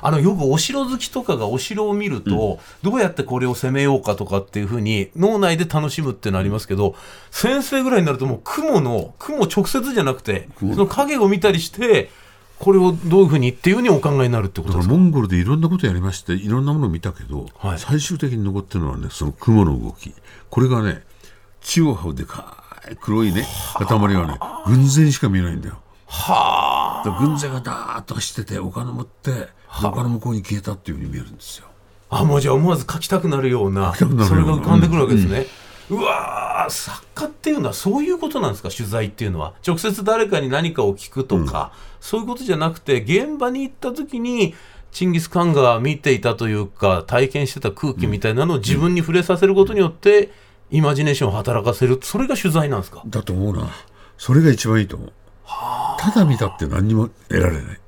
[0.02, 6.96] あのよくお城好きとかがお城を見ると、どうやってこれを攻めようかとかっていうふうに脳内で楽しむっていうのありますけど
[7.32, 12.12] 先生ぐらいになるともう雲の雲直接じゃなくてその影を見たりして
[12.60, 14.94] これをどういうふうにっていうふうにお考えになるってことですか？
[14.94, 17.80] だからモンゴルでいろんなことやりましていろんなものを見たけど、はい。
[17.80, 20.14] 最終的に残ってるのはねその雲の動き。
[20.52, 21.04] これがね
[21.62, 25.82] 地を這うでかい黒いね塊はね軍勢にしか見えないんだよ。
[26.08, 29.50] はだから軍勢がダーッと走ってて丘の持って
[29.84, 31.66] 丘の向こうに消えたっていうふうに見えるんですよ。
[32.10, 35.48] あもうじゃあ思わず書きたくなるようなそれが浮かんでくるわけですね、
[35.90, 38.70] うわー作家っていうのはそういうことなんですか？
[38.70, 39.56] 取材っていうのは。
[39.66, 44.54] 直接誰かに何かを聞くとか、そういうことじゃなくて現場に行った時に
[44.92, 50.32] チンギス・カンが見ていたというか体験してた空気みたいなのを自分に触れさせることによって、
[50.72, 53.04] イマジネーションを働かせるそれが取材なんですか？
[53.06, 53.70] だと思うな。
[54.18, 55.14] それが一番いいと思う。
[56.00, 57.80] ただ見たって何にも得られない。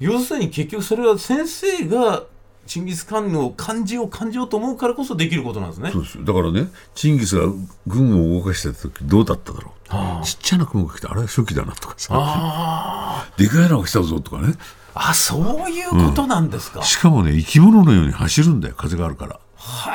[0.00, 2.24] 要するに結局それは先生が
[2.66, 5.90] チンギス・カンの感じを感じようと思うからこそできることなんですね。
[5.90, 6.24] そうですよ。
[6.24, 7.46] だからねチンギスが
[7.86, 9.72] 軍を動かしてた時どうだっただろ
[10.20, 10.24] う。
[10.24, 12.14] ちっちゃな雲が来てあれは初期だなとかさ。
[12.14, 14.54] あでかいのが来たぞとかね。
[14.94, 18.74] あそういうことなんですか、しかもね生き物のように走るんだよ。
[18.76, 19.40] 風があるから。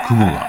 [0.08, 0.48] 雲が。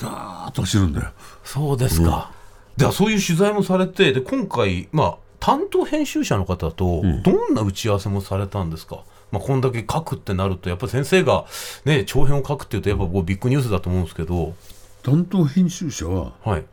[0.00, 1.10] ダーッと走るんだよ。
[1.42, 2.30] そうですか。
[2.76, 11.44] ではそういう取材もされてで今回、まあ、担当編集者の方とどんな打ち合わせもされたんですか、まあ、こんだけ書くってなるとやっぱり先生が、
[11.84, 14.54] ね、長編を書くっていうとやっぱこうビッグニュースだと思うんですけど。
[15.02, 16.64] 担当編集者ははい。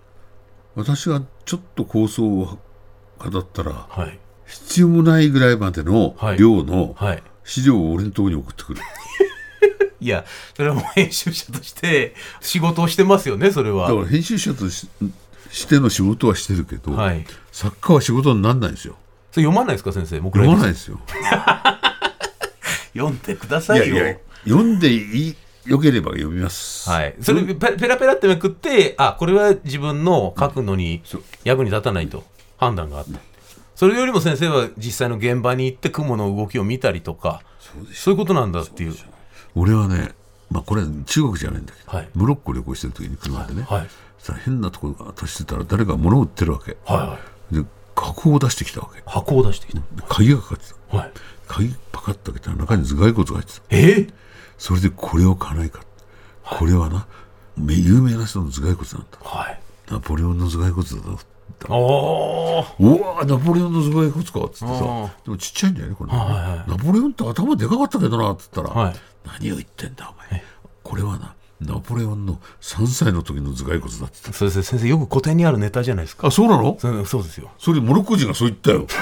[0.75, 2.57] 私がちょっと構想を
[3.19, 4.17] 語ったらはい。
[4.47, 6.37] 必要もないぐらいまでのはい。
[6.37, 7.23] 量のはい。
[7.43, 8.83] 資料を俺のところに送ってくる、い
[10.07, 13.87] やそれはもう編集者として仕事をしてますよねそれは。
[13.87, 14.87] だから編集者とし
[15.51, 17.25] しての仕事はしてるけど、はい。
[17.51, 18.95] 作家は仕事にならないんですよ。
[19.31, 20.99] それ読まないですか先生僕読まないですよ。
[22.93, 23.85] 読んでくださいよ。
[23.85, 25.35] いやいや読んでいい
[25.65, 31.03] よければ読みます、はい、それペペラペラってめくってあこれは自分の書くのに
[31.43, 32.23] 役に立たないと
[32.57, 33.19] 判断があった。
[33.75, 37.41] それよりも先生は実際の現場に行って雲の動きを見たりとか
[37.93, 38.95] そういうことなんだっていう
[39.55, 40.11] 俺はね、
[40.49, 42.09] まあ、これは中国じゃないんだけど、はい。
[42.13, 43.87] モロッコ旅行してる時に車でね、はい。
[44.17, 47.19] さ変なところが足してたら誰か物を売ってるわけ、はいは
[47.51, 47.63] い。
[47.63, 49.01] で箱を出してきたわけ。
[49.05, 49.79] 箱を出してきた。
[49.79, 50.97] で鍵がかかってた。
[50.97, 51.11] はい。
[51.47, 54.13] 鍵パカッと開けたら中に頭蓋骨が入ってたえー、
[54.57, 55.81] それでこれを買わないか、
[56.43, 57.07] これはな
[57.57, 59.17] め有名な人の頭蓋骨なんだ。
[59.21, 59.61] はい。
[59.91, 61.17] ナポレオンの頭蓋骨だ
[61.69, 64.83] おおうわナポレオンの頭蓋骨かっつってさ。
[64.83, 70.43] あでもちっちゃいんだよねこれ、はいはいナポレオンって頭でかかったけどなっつったら、はい何を言ってんだお前。
[70.83, 76.27] これはなナポレオンの3歳の時の頭蓋骨だってそうです先生よく古典にあるネタじゃないですか。
[76.27, 76.77] あそうなの？
[77.05, 77.51] そうですよ。
[77.59, 78.87] それモロッコ人がそう言ったよ。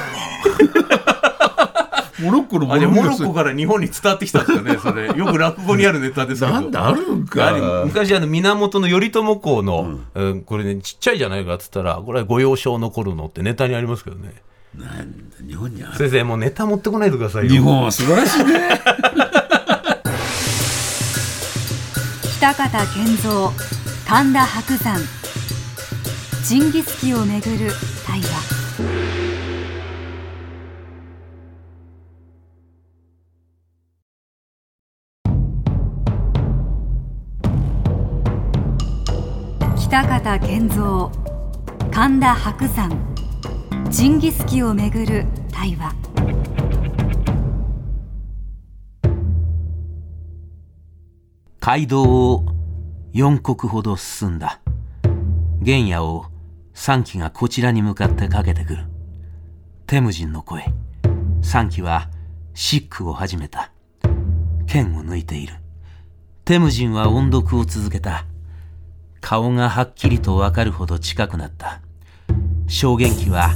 [2.22, 5.08] モロッコのモロッコから日本に伝わってきたんですよねそれ。
[5.08, 6.52] よく落語にあるネタですけど。
[6.52, 7.84] なんだあるんか。
[7.86, 10.42] 昔あの源頼朝公の、うん。
[10.42, 14.44] これねちっちゃいじゃないかっつったらこれは御用章残るのってネタにありますけどね。
[14.76, 15.96] なんだ日本にある。
[15.96, 17.52] 先生もうネタ持ってこないでくださいよ。
[17.52, 18.70] 日本は素晴らしいね
[22.40, 23.52] 北方健三
[24.08, 24.98] 神田伯山
[26.46, 27.70] ジンギスキをめぐる
[28.08, 28.80] 対話
[39.76, 41.12] 北方健三
[41.92, 42.90] 神田伯山
[43.90, 46.09] ジンギスキをめぐる対話
[51.72, 52.48] 街道を
[53.14, 54.60] 四国ほど進んだ。
[55.62, 56.26] 玄野を
[56.74, 58.86] 三騎がこちらに向かってかけてくる。
[59.86, 60.66] テムジンの声。
[61.44, 62.10] 三騎は
[62.56, 63.72] シックを始めた。
[64.66, 65.58] 剣を抜いている。
[66.44, 68.26] テムジンは音読を続けた。
[69.22, 71.82] 顔がはっきりとわかるほど近くなった。
[72.68, 73.52] 証言機は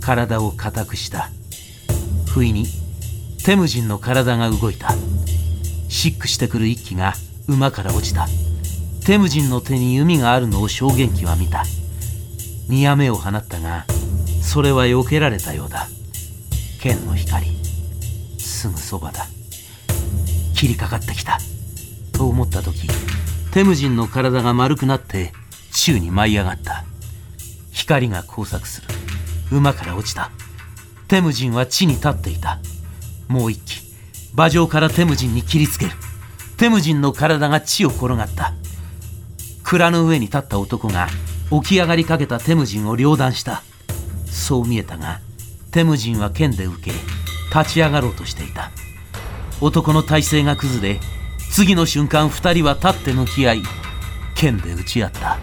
[0.00, 1.30] 体を固くした。
[2.26, 2.66] 不意に
[3.44, 4.90] テムジンの体が動いた。
[5.88, 7.14] シックしてくる一騎が
[7.46, 8.26] 馬から落ちた。
[9.04, 11.64] テムジンの手に弓があるのを証言機は見た。
[12.68, 13.84] にやめを放ったが
[14.42, 15.86] それは避けられたようだ。
[16.80, 17.46] 剣の光。
[18.38, 19.26] すぐそばだ。
[20.54, 21.38] 切りかかってきた。
[22.12, 22.88] と思った時
[23.52, 25.32] テムジンの体が丸くなって
[25.72, 26.84] 宙に舞い上がった。
[27.72, 28.88] 光が交錯する。
[29.52, 30.30] 馬から落ちた。
[31.08, 32.58] テムジンは地に立っていた。
[33.28, 33.82] もう一機
[34.32, 35.92] 馬上からテムジンに切りつける。
[36.56, 38.54] テムジンの体が地を転がった。
[39.64, 41.08] 蔵の上に立った男が
[41.50, 43.62] 起き上がりかけたテムジンを両断した。
[44.26, 45.20] そう見えたが
[45.70, 46.92] テムジンは剣で受け
[47.56, 48.70] 立ち上がろうとしていた。
[49.60, 51.00] 男の体勢が崩れ
[51.50, 53.62] 次の瞬間二人は立って向き合い
[54.34, 55.38] 剣で打ち合った。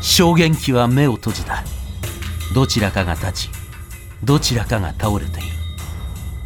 [0.00, 1.64] 証言機は目を閉じた。
[2.54, 3.50] どちらかが立ち
[4.24, 5.48] どちらかが倒れている。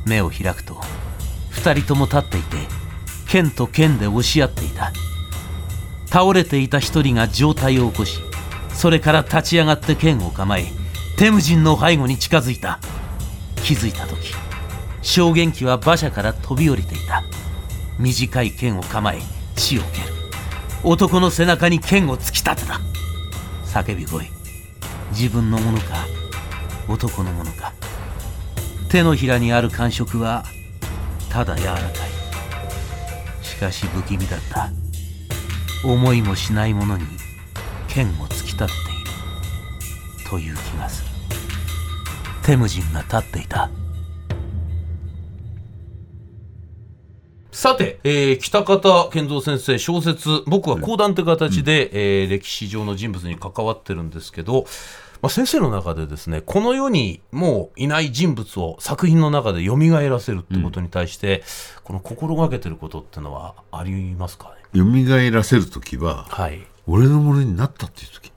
[0.06, 0.80] 目を開くと
[1.50, 2.56] 二人とも立っていて
[3.32, 4.92] 剣と剣で押し合っていた。
[6.04, 8.18] 倒れていた一人が上体を起こし
[8.74, 10.66] それから立ち上がって剣を構え
[11.16, 12.78] テムジンの背後に近づいた。
[13.56, 14.34] 気づいた時
[15.00, 17.22] 証言機は馬車から飛び降りていた。
[17.98, 19.18] 短い剣を構え
[19.56, 20.12] 血を蹴る。
[20.84, 22.80] 男の背中に剣を突き立てた。
[23.64, 24.26] 叫び声。
[25.12, 26.06] 自分のものか
[26.86, 27.72] 男のものか。
[28.90, 30.44] 手のひらにある感触は
[31.30, 32.11] ただ柔らかい。
[33.62, 34.70] かし不気味だった。
[35.84, 37.04] 思いもしないものに
[37.88, 40.28] 剣を突き立っている。
[40.28, 41.10] という気がする。
[42.44, 43.70] テムジンが立っていた。
[47.52, 54.66] さて、えー北方健三先生小説僕は講談という形で、えー歴史上の人物に関わってるんですけど、
[55.22, 61.44] まあ、先生の中でですねこの世にもういない人物を作品の中で蘇らせるってことに対して、
[61.84, 64.82] この心がけてることってのはありますかね？
[64.82, 66.66] 蘇らせる時ははい。
[66.88, 68.32] 俺のものになったっていう時。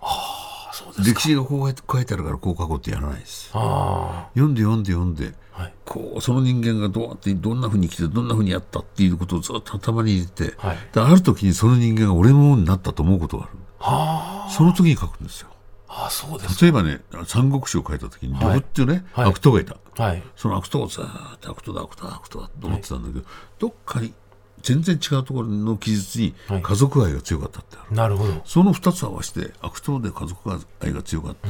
[0.00, 3.50] あそうでです歴史がこう書いてあるからこう書こうってやらないです。
[3.54, 5.74] あ読んで読んで読んで、はい。
[5.84, 10.76] こうその人間がどうやってどんなふうに生きてどんなふうにやったっていうことをずっと頭に入れて、はい。
[10.92, 13.52] である時にその人間が俺のものになったと思うことがある。
[13.80, 15.48] あはその時に書くんですよ
[15.88, 18.44] ああそうです例えばね三国志を書いた時にはい。
[18.44, 19.26] 呂布っていうね、はい。
[19.26, 19.76] 悪党がいた。
[20.02, 20.22] はい。
[20.36, 23.24] その悪党をずーっと悪党だ悪党だ悪党だと思ってたんだけど、
[23.58, 24.12] どっかに
[24.60, 26.62] 全然違うところの記述にはい。
[26.62, 28.42] 家族愛が強かったってある、なるほど。
[28.44, 31.48] その2つ合わせて悪党で家族愛が強かった、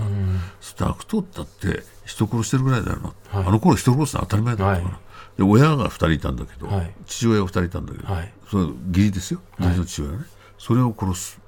[0.60, 3.46] そして悪党だって人殺してるぐらいだよな、はい。
[3.48, 5.38] あの頃人殺すの当たり前だったから、はい。
[5.38, 6.94] で親が2人いたんだけど、はい。
[7.06, 8.32] 父親が2人いたんだけど、はい。
[8.50, 9.40] それ義理ですよ。
[9.58, 10.24] 義理の父親がね、
[10.58, 11.40] それを殺す、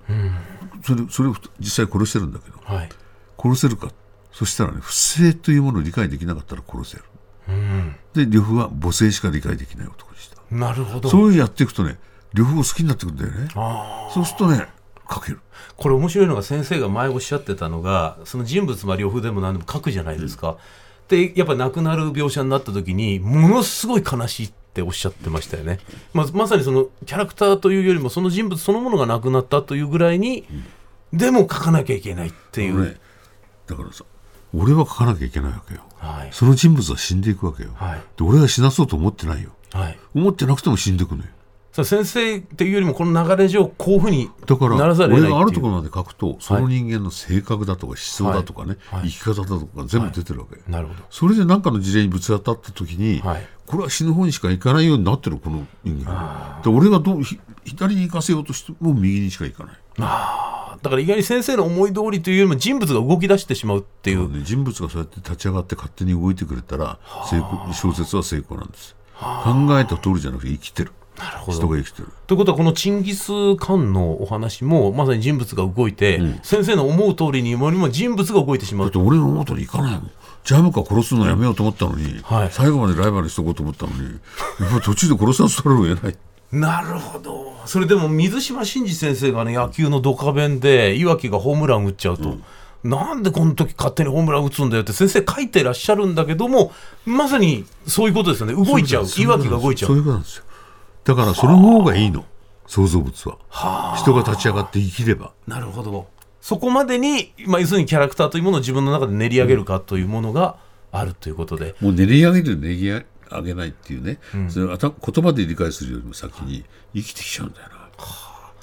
[0.85, 2.59] それそれを実際殺してるんだけど。
[2.63, 2.89] はい。
[3.39, 3.91] 殺せるか？
[4.33, 7.05] そしたらね不正というものを理解できなかったら殺せる。
[7.49, 7.97] うん。
[8.15, 10.37] で呂布は母性しか理解できない男でした。
[10.51, 11.09] なるほど。
[11.09, 11.99] そういうやっていくとね
[12.33, 13.49] 呂布を好きになってくるんだよね。
[13.55, 14.67] あそうするとね
[15.11, 15.41] 書ける。
[15.77, 20.59] これ面白いのが先生が前おっしゃってたのがその人物まあ呂布でも何でも書くじゃないですか、
[21.09, 25.79] でやっぱ亡くなる描写になった時にものすごい悲しいっておっしゃってましたよね、
[26.13, 30.47] まあ、まさにそのキャラクターというよりもその人物そのものが亡くなったというぐらいに、
[31.13, 32.97] でも書かなきゃいけないっていう、ね
[33.67, 34.05] だからさ
[34.53, 35.83] 俺は書かなきゃいけないわけよ。
[35.99, 36.29] はい。
[36.33, 38.01] その人物は死んでいくわけよ、はい。
[38.17, 39.51] で俺は死なそうと思ってないよ。
[39.73, 39.99] はい。
[40.15, 41.31] 思ってなくても死んでいくのよ
[41.73, 49.01] そう先生っていうよりもこの流れ上こういうふうにだから俺があるところまで書くとその人間の性格だとか思想だとかね、はい。
[49.03, 49.11] はい。
[49.11, 51.01] 生き方だとか全部出てるわけ、なるほど。
[51.11, 53.47] それで何かの事例にぶつ当たった時に、はい。
[53.67, 56.61] これは死ぬ方にしか行かないようになってるこの人間。
[56.65, 59.75] で俺がどうひ左に行かせようとしても右にしか行かない。
[60.83, 66.99] だから意外に先生の思い通りというよりも人物が動き出してしまうっていう、ね、人物がそうやって立ち上がって勝手に動いてくれたら
[67.31, 68.97] 成功小説は成功なんです。
[69.21, 70.93] 考えた通りじゃなくて生きてる
[71.47, 72.09] 人が生きてる。
[72.27, 78.87] ということはこのチンギス・カンのお話もまさに人物が動いて、先生の思う通りにも人物が動いてしまう。
[78.87, 80.11] だって俺の思う通り行かないもん。
[80.43, 82.49] ジャムか殺すのやめようと思ったのに、はい。
[82.51, 84.19] 最後までライバルにしとこうと思ったのに
[84.61, 86.17] やっ途中で殺さざるを得ない。
[86.51, 87.55] なるほど。
[87.67, 92.39] それでも水島新司先生がね野球のドカベンで岩城がホームラン打っちゃうと、
[92.83, 96.73] なんでこの時勝手にホームラン打つんだよって先生書いてらっしゃるんだけども
[97.05, 98.55] まさにそういうことですよね。
[98.55, 99.07] 動いちゃう。
[99.07, 99.61] そういう岩ことなんです。
[99.61, 100.45] そう城が動いちゃういうことなんですよ
[101.05, 102.25] だからその方がいいの。
[102.67, 103.97] 創造物は。
[103.99, 105.33] 人が立ち上がって生きれば。
[105.47, 106.09] なるほど。
[106.41, 110.57] そこまでに、まあ、要するにキャラクターというものを自分の中で練り上げるかというものが
[110.93, 113.05] あるということで、もう練り上げる練り上
[113.43, 117.75] げないっていうね、それはた言葉で理解するよりも先に生きてきちゃうんだよな、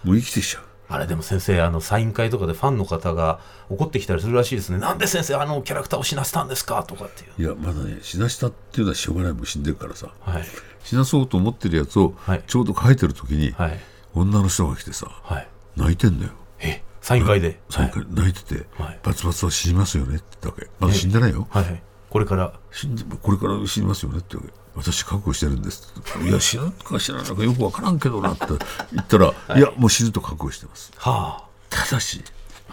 [0.04, 0.64] もう生きてきちゃう。
[0.90, 4.80] あれでも先生あのサイン会とかでファンの方が怒ってきたりするらしいですね。
[4.80, 6.84] なんで先生あのキャラクターを死なせたんですか？
[6.84, 7.42] とかっていう。
[7.42, 9.34] いやまだね死なしたっていうのはしょうがない。
[9.34, 10.10] もう死んでるからさ。
[10.22, 10.44] はい
[10.88, 12.44] 死なそうと思ってるやつをはい。
[12.48, 13.80] ちょうど書いてる時に、はい。
[14.14, 15.48] 女の人が来てさはい。
[15.76, 16.32] 泣いてんだよ。
[16.60, 17.60] えサイン会で？
[17.70, 19.00] 最初泣いてて、はい。
[19.04, 20.70] バツバツは死にますよねって言ったわけ。
[20.80, 22.54] まだ死んでないよ、はい、はい、これから？
[22.72, 24.50] 死んでこれから死にますよねってわけ。
[24.76, 25.92] 私覚悟してるんです
[26.24, 28.46] いや死ぬか死なないかよくわからんけどなって
[28.94, 30.92] 言ったら、い、やもう死ぬと覚悟してます。
[30.98, 32.24] はただし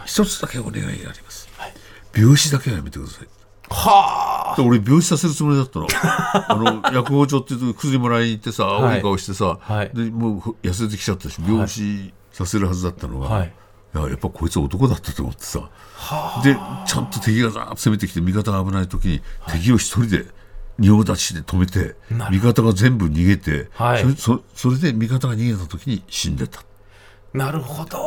[0.05, 1.49] 一つだけお願いがあります、
[2.15, 3.27] 病死だけはやめてください。
[3.27, 4.55] あはあ。
[4.55, 5.87] で俺病死させるつもりだったの。
[5.93, 8.93] あの薬包丁っていうと薬もらいに行ってさはい。
[8.93, 9.91] 青い顔してさ、はい。
[9.93, 13.53] でもう痩せてきちゃったし病死させるはずだったのが、はい。
[13.95, 15.59] いややっぱこいつは男だったと思ってさ。
[16.43, 20.25] でちゃんと敵がザーッと攻めてきて味方が危ない時に、敵を一人で
[20.77, 21.95] 仁王立ちで止めて
[22.29, 24.01] 味方が全部逃げて、はい。
[24.01, 26.61] それそそれで味方が逃げた時に死んでた。
[27.33, 27.97] なるほど。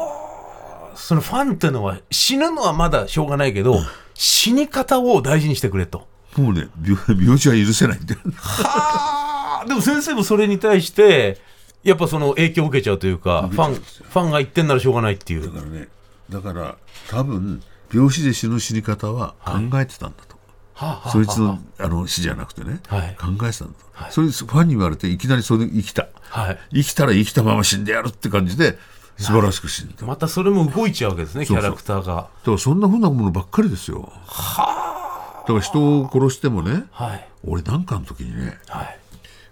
[0.94, 3.80] そのファンっていうのは死ぬのはまだしょうがないけど、
[4.18, 6.08] 死に方を大事にしてくれと。
[6.36, 8.20] もうね病病死は許せないんだよ。
[8.36, 9.66] はあ。
[9.66, 11.38] でも先生もそれに対して
[11.84, 15.42] やっぱその影響を受けちゃうというかファンファンが言ってんならしょうがないっていう。
[15.42, 15.88] だからね
[16.28, 16.76] だから
[17.08, 17.62] 多分
[17.94, 20.36] 病死で死ぬ死に方は考えてたんだと、
[20.74, 23.16] はあはあそいつのあの死じゃなくてね、はい。
[23.16, 26.08] 考えてたんだ、それファンに言われていきなりそれで生きた。
[26.22, 26.58] はい。
[26.72, 28.76] 生きたら生きたまま死んでやるって感じで
[29.18, 32.28] 素晴らしく死んだだまたそれも動いちゃうわけですねキャラクターが。
[32.44, 34.12] からそんなふうなものばっかりですよ。
[34.12, 37.28] だから人を殺してもねはい。
[37.44, 38.98] 俺なんかの時にねはい。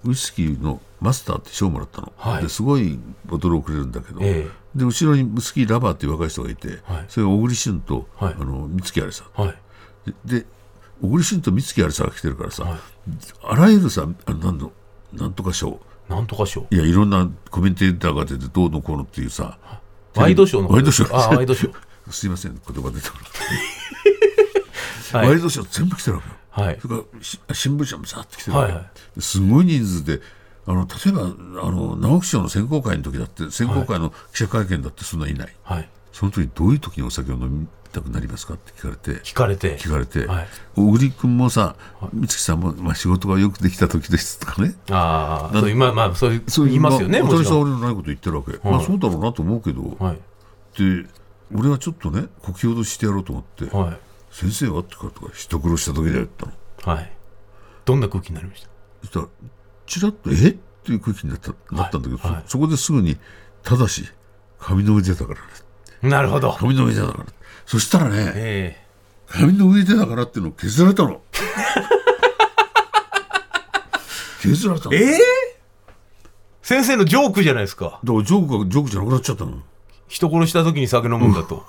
[0.05, 2.42] ウイスキーのマスターって賞をもらったの、はい。
[2.42, 7.05] ですごいボトルをくれるんだけど、えで後ろにウイスキーラバーっていう若い人がいて、はい。
[7.09, 8.34] それが小栗旬と、はい。
[8.38, 9.43] あの三月有さん。
[9.43, 9.57] はい。
[10.24, 10.47] でで
[11.03, 12.78] 小栗旬と三月有さんが来てるからさ、はい。
[13.43, 14.72] あらゆるさあなんの
[15.12, 16.66] なんとか賞なんとか賞。
[16.70, 19.59] いやいろんなコメンテーターが出てどうのこうのっていうさ。
[20.14, 21.16] ワイドショーのワイドショー。
[21.16, 21.76] あワイドショー。
[22.12, 23.16] すいません言葉出てこ
[25.12, 25.28] なはい。
[25.30, 26.78] ワイドショー全部来てるわけよ、はい。
[26.80, 30.20] それからし新聞社もざーって来てるわけ、はいはすごい人数で
[30.66, 35.88] あの例えばあの直木賞の選考会の時だって選考会の記者会見だってそんないない、はい。
[36.12, 37.66] その時どういう時にお酒を飲み
[37.97, 38.55] たくなりますか？
[38.55, 39.22] って聞かれて。
[39.22, 39.78] 聞かれて。
[39.78, 40.49] 聞かれて、はい。
[40.76, 41.76] 小栗君もさ
[42.12, 44.74] 美月さんも、まあ、仕事がよくできた時ですとかね。
[44.90, 50.18] ああ今まあそういうそう言いますよねまあ私は俺のないこと言ってるわけ、まあそうだろうなと思うけど、はい。
[50.78, 51.09] で
[51.55, 53.99] 俺はちょっとねこき脅してやろうと思って「はい。
[54.30, 56.53] 先生は?」って言うから人殺した時だよったの。
[56.94, 57.12] はい。
[57.84, 58.68] どんな空気になりました？
[59.03, 59.26] そしたら
[59.86, 60.51] チラッと「え？
[60.51, 62.42] っ?」ていう空気になったなったんだけど、はい。
[62.44, 63.16] そそこですぐに
[63.64, 64.05] 「ただし
[64.59, 65.47] 紙の上でだからね
[66.03, 66.53] なるほど。
[66.53, 67.24] 紙の上でだから」
[67.66, 68.86] そしたらねえ
[69.28, 71.20] 紙の上でだからっていうのを削られたの。
[74.40, 74.94] 削られたの。
[74.94, 75.14] ええ？
[75.14, 75.18] え
[76.62, 78.01] 先生のジョークじゃないですか。
[78.03, 79.59] だからジョークがジョークじゃなくなっちゃったの。
[80.09, 81.64] 人殺した時に酒飲むんだと、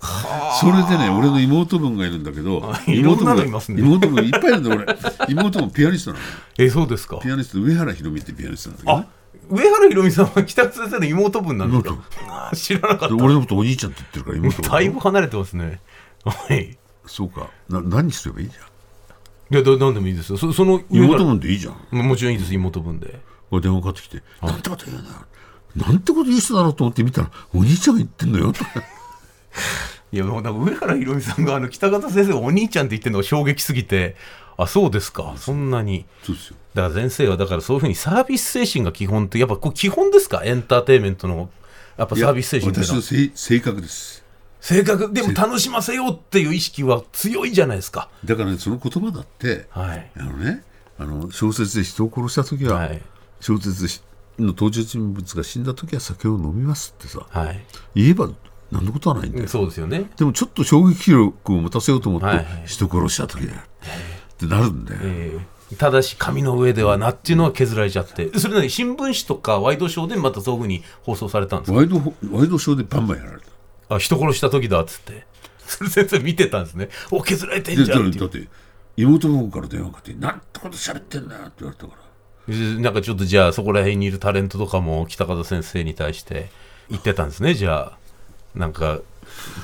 [0.60, 3.80] それでね俺の妹分がいるんだけど妹分がいますね。
[3.82, 4.86] 妹分いっぱいいるんだ俺。
[5.28, 6.22] 妹もピアニストなの。
[6.58, 7.18] えそうですか。
[7.18, 9.06] ピアニスト上原ひろみってピアニストなんだけどあね
[9.50, 14.62] 上原ひろみさんは北先生の妹分なんですか 知らなかっで俺のことお兄ちゃんって言ってるから妹。
[14.62, 15.80] だいぶ離れてますね。
[16.24, 16.78] はい。
[17.06, 17.48] そうか。
[17.68, 18.64] な何すればいいじゃん。
[19.50, 20.38] いやだなんでもいいですよ。
[20.38, 21.96] そその上妹原分でいいじゃん。
[21.96, 23.20] もちろんいいです妹分で。
[23.50, 25.14] 電話かかってきて「なんてこと言うなよ。
[25.74, 28.82] なんてこと言う人だろうと思って見たらお兄ちゃんが言ってんのよ」と か
[30.12, 34.16] いやもうなんか上原ひろみさんがあの北方先生がお兄ちゃんって言ってるのが衝撃すぎて
[34.58, 35.34] あそうですか。
[35.38, 36.04] そんなに。
[36.22, 36.56] そうですよ。
[36.74, 40.42] だから先生はだからそういうふうにサービス精神が基本ってやっぱこう基本ですか？
[40.44, 41.48] エンターテインメントの
[41.96, 44.24] やっぱサービス精神っ私の性性格です。
[44.60, 45.12] 性格？
[45.12, 48.10] でも楽しませようっていう意識は強いじゃないですか。
[48.24, 50.10] だからねその言葉だってはい。
[50.16, 50.64] あのね
[50.98, 53.00] あの小説で人を殺した時は、はい。
[53.40, 54.00] 小説
[54.40, 57.64] の登場人物が死んだ時は酒を飲みますってさはい。
[57.94, 58.30] 言えば
[58.72, 60.10] 何のことはないんだよ、そうですよね。
[60.16, 62.46] でもちょっと衝撃力を持たせようと思って、はいはい。
[62.66, 63.60] 人殺した時だよ
[64.38, 65.40] ってなるんだよ、えー
[65.76, 68.30] ただし紙の上ではなっていうのは削られちゃって。
[68.38, 71.76] それなりに新聞紙とかワイドショーでまたそういうふうに放送されたんですか？
[71.76, 71.96] ワイド
[72.32, 73.42] ワイドショーでバンバンやられ
[73.88, 73.94] た。
[73.94, 75.26] あ人殺した時だっつって。
[75.66, 76.88] それ先生見てたんですね。
[77.10, 78.18] お削られてんでじゃんって。
[78.18, 78.48] だって
[78.96, 81.92] 妹の方から電話かかって「なんてこと喋ってんだよ」って言われたか
[82.48, 82.54] ら。
[82.54, 86.48] でなんかちょっとじゃあそこら辺にいるタレントとかも北方先生に対して
[86.88, 87.52] 言ってたんですね。
[87.52, 87.98] じゃあ
[88.58, 89.00] なんか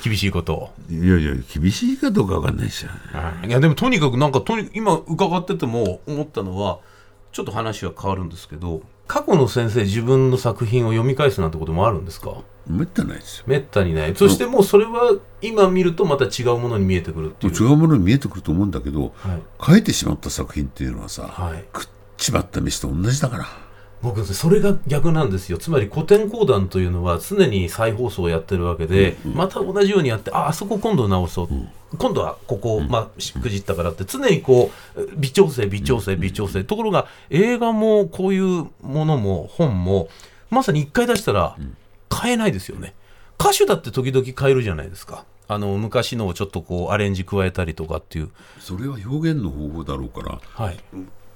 [0.03, 0.69] 厳しいことを。
[0.89, 2.91] いやいや厳しいかどうかわかんないですよ
[3.45, 6.79] いやでもとにかくなんかとに今伺ってても思ったのは
[7.31, 12.37] ちょっと話は変わるんですけど過去の先生自分の作品を読み返すなんてこともあるんですか？
[12.67, 13.43] めったにないですよ。
[13.45, 14.15] めったにない。
[14.15, 17.53] そしてもうそれは今見るとまた違うものに見えてくるっていう。
[17.53, 19.41] 違うものに見えてくると思うんだけど、はい。
[19.63, 21.63] 書いてしまった作品っていうのはさ、はい。
[21.71, 23.45] 食っちまった飯と同じだから
[24.05, 25.57] 僕それが逆なんですよ。
[25.57, 31.49] つまり古典講談というのは常に再放送をやってるわけで、また同じようにやってああそこ今度直そう、
[31.97, 40.07] 今度はここ、まあ、しくじったからって常にこう微調整微調整微調整、ところが映画もこういうものも本も
[40.51, 41.57] まさに一回出したら
[42.13, 42.93] 変えないですよね。
[43.39, 45.25] 歌手だって時々変えるじゃないですか。
[45.47, 48.29] あの昔のをちょっとこうアレンジ加えたりとかっていう。
[48.59, 50.39] それは表現の方法だろうから。
[50.53, 50.77] はい。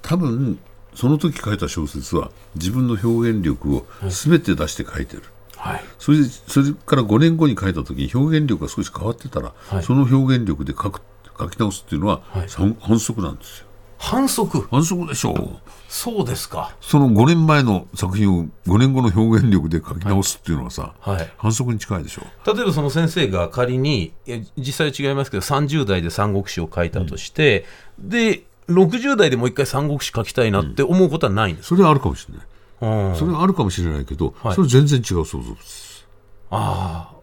[0.02, 0.60] 多分
[0.96, 5.24] その時書いた小説は自分の表現力を全て出して書いてる、
[5.56, 5.84] はい。
[5.98, 9.84] それでそれから5年後に書いた時に表現力が少し変わってたら、はい。
[9.84, 11.02] その表現力で書く
[11.40, 12.48] 書き直すっていうのは、はい。
[12.50, 13.66] 反反則なんですよ。
[13.98, 14.62] 反則？
[14.72, 15.58] 反則でしょう。
[15.90, 16.74] そうですか。
[16.80, 21.32] その5年前の作品を5年後の表現力で書き直すっていうのはさ、はい。
[21.38, 24.14] 反則に近いでしょ例えばその先生が仮に
[24.56, 27.66] 実際は違いますけど30代で三国志を書いたとして、
[27.98, 31.70] で60代でもう一回三国志書きたいなって思うことはないんです。
[31.70, 33.16] それはあるかもしれない、か、うん。
[33.16, 34.56] それはあるかもしれないけど、はい。
[34.56, 36.08] それは全然違う想像です。
[36.52, 37.20] ああ。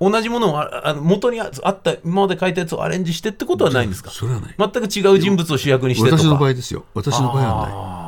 [0.00, 4.10] 同じものをああの元にああった今まで書いたやつをアレンジしてってことはないんですか？
[4.10, 4.54] それはない。
[4.58, 6.84] 全く違う人物を主役にして私の場合ですよ。
[6.94, 8.02] 私の場合はない。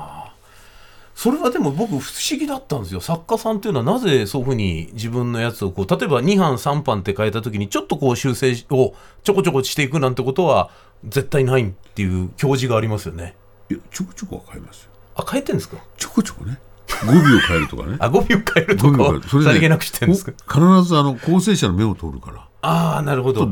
[1.15, 3.01] それはでも僕不思議だったんですよ。
[3.01, 10.71] 作家さんっていうのはなぜそういうふうに自分のやつをこう例えば2版3版って変えた時にちょっとこう修正をちょこちょこしていくなんてことは
[11.09, 13.35] 絶対ないっていう教示がありますよね。
[13.71, 14.91] いやちょこちょこは変えますよ。
[15.17, 15.77] あ変えてんですか？
[15.97, 16.59] ちょこちょこね。
[17.07, 17.97] 語尾を変えるとかね。
[18.01, 20.33] あ語尾を変えるとかはそれさりげなくしてるんですか？
[20.33, 22.47] こ必ずあの構成者の目を通るから。
[22.63, 23.49] ああなるほど。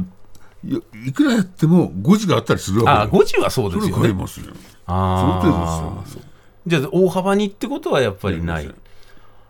[0.64, 4.12] いくらやっても誤字があったりするわけあ語字はそうですよね。
[4.12, 4.46] ますよ。
[4.86, 6.22] あその程度ですよ。
[6.66, 8.66] じゃあ大幅にってことはやっぱりない。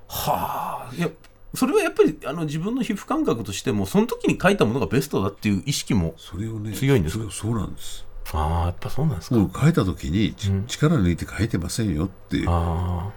[0.08, 1.08] はあいや
[1.54, 7.24] それはやっぱりあの自分の皮膚感覚としてもその時に書いたものがベストだっていう意識もそれをね強いんですか？
[7.24, 8.06] それそうなんです。
[8.32, 13.12] ああやっぱそうなんですか、もう書いた時に、ち力抜いて書いてませんよってあ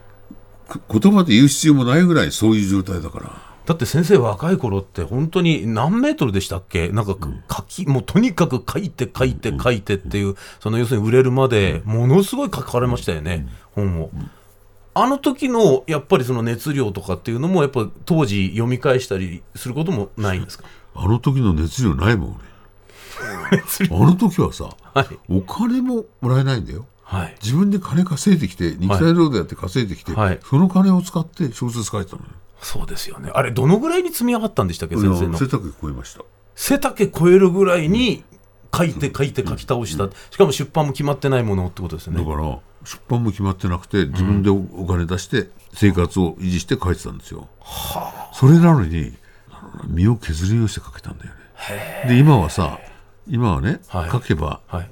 [0.68, 3.56] あく言葉で言う必要もないぐらいそういう状態だから。
[3.66, 6.90] だって先生若い頃って本当に何メートルでしたっけ？
[6.90, 7.16] なんか
[7.50, 14.12] 書き、もうとにかく書いて書いて書いてっていう、その要するに売れるまでものすごい書かれましたよね、本を。
[14.98, 20.64] あの時のやっぱりその熱量とかっていうのもやっぱ当時読み返したりすることもないんですか？
[20.96, 22.46] あの時の熱量ないもん俺。
[23.92, 25.08] あの時はさ、はい。
[25.30, 26.86] お金ももらえないんだよ。
[27.04, 27.36] はい。
[27.44, 30.40] 自分で金稼いできて肉体労働やって稼いできて、はい。
[30.44, 32.30] その金を使って小説書いてたのよ
[32.62, 33.30] そうですよね。
[33.34, 35.38] あれどのぐらいに積み上がったんでしたっけ先生の？
[35.38, 36.24] 背丈超えました。
[36.56, 38.24] 背丈超えるぐらいに
[38.76, 42.20] 書いて書いて書き倒した、しかも出版も決まってないものってことですよね。
[42.20, 47.48] だから出版も決まってなくて自分でおお金出して生活を維持して書いてたんですよ、
[48.34, 49.14] それなのに
[49.88, 52.10] 身を削りようして書けたんだよね。
[52.10, 52.80] で今はさ
[53.28, 54.12] 今はね、はい。
[54.12, 54.90] 書けば、はい。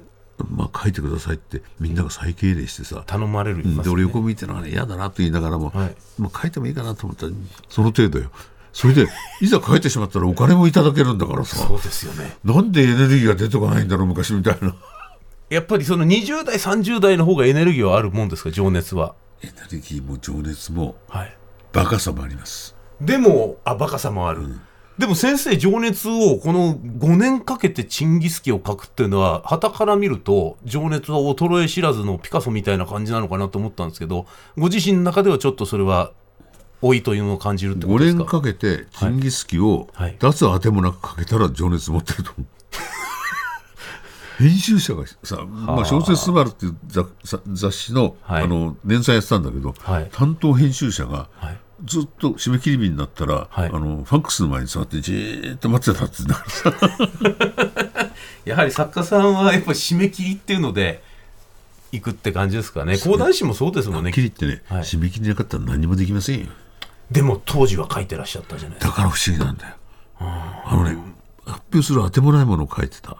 [0.50, 3.76] まあ、書いてくださいってみんなが再敬礼してさ、頼まれるうん。
[3.76, 5.94] で俺ね横見てるのがね嫌だなと言いながらも、はい。
[6.18, 7.32] まあ、書いてもいいかなと思ったら
[7.68, 8.30] その程度よ
[8.74, 9.06] それで
[9.40, 11.56] いざ書いてしまったらお金もいただけるんだからさ。
[11.56, 12.36] そうですよね。
[12.44, 14.74] なんでエネルギーが出てこないんだろう昔みたいな。
[15.48, 19.14] やっぱりその20代30代の方がエネルギーはあるもんですか情熱は？
[19.42, 21.36] エネルギーも情熱もはい。
[21.72, 22.76] バカさもあります。
[23.00, 24.42] でもあバカさもある、
[24.98, 36.12] でも先生情熱をこの5年かけてチンギスキを書くっていうのは旗から見ると情熱は衰え知らずのピカソみたいな感じなのかなと思ったんですけどご自身の中ではちょっとそれは
[36.84, 38.24] 老いというのを感じるってこ5とですか？
[38.24, 40.16] 年かけてチンギスキをはい。
[40.18, 42.46] 脱当てもなくかけたら情熱持ってると思う。
[44.42, 46.76] 編集者がさ、まあ、小説「スバルっていう
[47.52, 48.44] 雑誌の,、はい。
[48.44, 50.08] あの連載やってたんだけど、はい。
[50.12, 51.58] 担当編集者がはい。
[51.84, 53.68] ずっと締め切り日になったら、はい。
[53.68, 56.16] あのファックスの前に座ってじーっと待ってたって
[58.50, 61.02] やはり作家さんはやっぱり締め切りっていうので
[61.92, 62.98] 行くって感じですかね。
[62.98, 64.10] 講談師もそうですもんね。
[64.10, 64.82] はっきり言ってね、はい。
[64.82, 66.46] 締め切りなかったら何もできませんよ
[67.10, 68.78] でも当時は書いてらっしゃったじゃない。
[68.78, 69.74] ですかだから不思議なんだよ。
[70.18, 70.96] あのね
[71.44, 73.18] 発表するあてもないものを書いてた。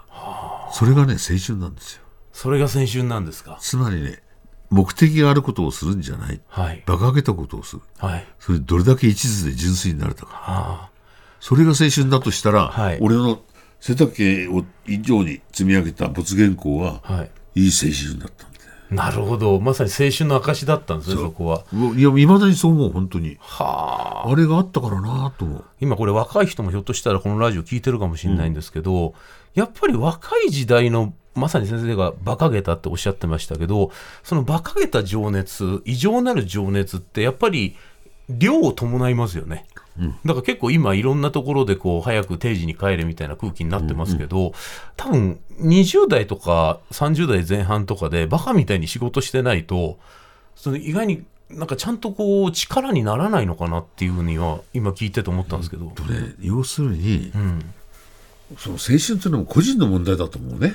[0.73, 2.03] それがね青春なんですよ。
[2.33, 3.59] それが青春なんですか？
[3.61, 4.23] つまりね
[4.71, 6.41] 目的があることをするんじゃない。
[6.49, 6.83] はい。
[6.87, 7.83] 馬鹿げたことをする。
[7.99, 8.27] はい。
[8.41, 10.31] それどれだけ一途で純粋になれたか。
[10.33, 10.91] あ。
[11.39, 12.99] それが青春だとしたら、はい。
[13.01, 13.43] 俺の
[13.79, 17.31] 背丈を以上に積み上げた没原稿は、あはい。
[17.57, 18.53] いい青春だったん
[18.95, 19.61] なるほど。
[19.61, 21.65] まさに青春の証だったんですねそこは。
[21.97, 23.37] いやいまだにそう思う本当に。
[23.41, 24.31] はあ。
[24.31, 29.15] あれがあったからなと今これ若い人もひょっとしたらこのラジオ聞いてるかもしれないんですけど、
[29.55, 33.91] やっぱり若い時代のまさに先生が馬鹿げたっておっしゃってましたけど
[34.23, 37.77] その馬鹿げた情熱異常なる情熱ってやっぱり
[38.29, 39.67] 量を伴いますよね。
[40.25, 44.53] だから結構今いろんなところでこう早く定時に帰れみたいな空気になってますけど、
[44.97, 49.99] 多分20代とか30代前半とかでバカみたいに仕事してないと
[50.57, 55.87] その意外になんかちゃんとこう力にならないのかなっていうふうには今聞いてて思ったんですけど。
[55.91, 57.75] とね要するに、うん。
[58.59, 60.75] その青春っていうのも個人の問題だと思うね。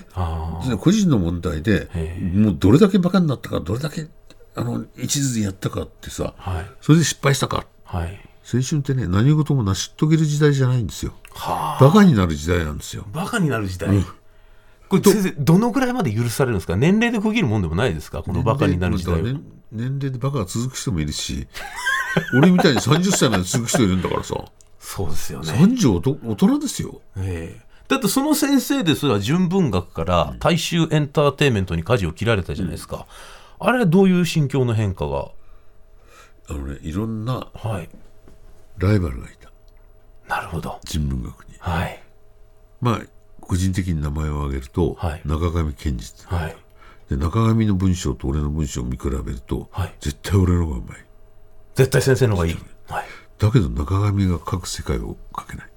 [0.80, 1.88] 個人の問題で
[2.34, 4.07] もうどれだけバカになったかどれだけ
[4.55, 6.65] あの一途でやったかってさあはい。
[6.82, 7.65] それで失敗したか。
[7.84, 11.13] はい青春ってね何事も成し遂げる時代じゃないんですよ。
[11.33, 11.83] はあ。
[11.83, 13.05] バカになる時代なんですよ。
[13.11, 13.89] バカになる時代、
[14.89, 16.75] これ先生どのぐらいまで許されるんですか？
[16.75, 18.23] 年齢で区切るもんでもないですか？
[18.23, 21.47] このバカになる時代は、年齢年齢でバカが続く人もいるし
[22.35, 24.35] 俺みたいに30歳まで続く人いるんだからさ。
[24.79, 27.01] そうですよね、30おと大人ですよ。
[27.17, 27.65] ええ。
[27.87, 33.05] だってその先生ですら純文学から大衆エンターテインメントに舵を切られたじゃないですか、
[33.59, 35.29] あれはどういう心境の変化が？
[36.49, 37.89] あのねいろんなはい
[38.80, 39.49] ライバルがいた。
[40.27, 40.80] なるほど。
[40.84, 41.55] 人文学に。
[41.59, 42.01] はい。
[42.82, 43.01] まあ
[43.41, 45.21] 個人的に名前を挙げると、はい。
[45.25, 46.55] 中上健二ってはい。
[47.09, 49.95] で中上の文章と俺の文章を見比べると、はい。
[49.99, 50.97] 絶対俺の方がうまい。
[51.75, 52.57] 絶対先生の方がいい、
[52.88, 53.05] はい、
[53.38, 55.69] だけど中上が書く世界を書けない。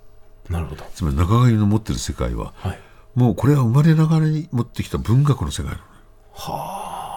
[0.51, 0.85] なるほど。
[0.95, 2.79] つまり中上の持ってる世界ははい。
[3.15, 5.79] もうこれは生まれながらに持ってきた文学の世界なの。
[5.79, 5.83] よ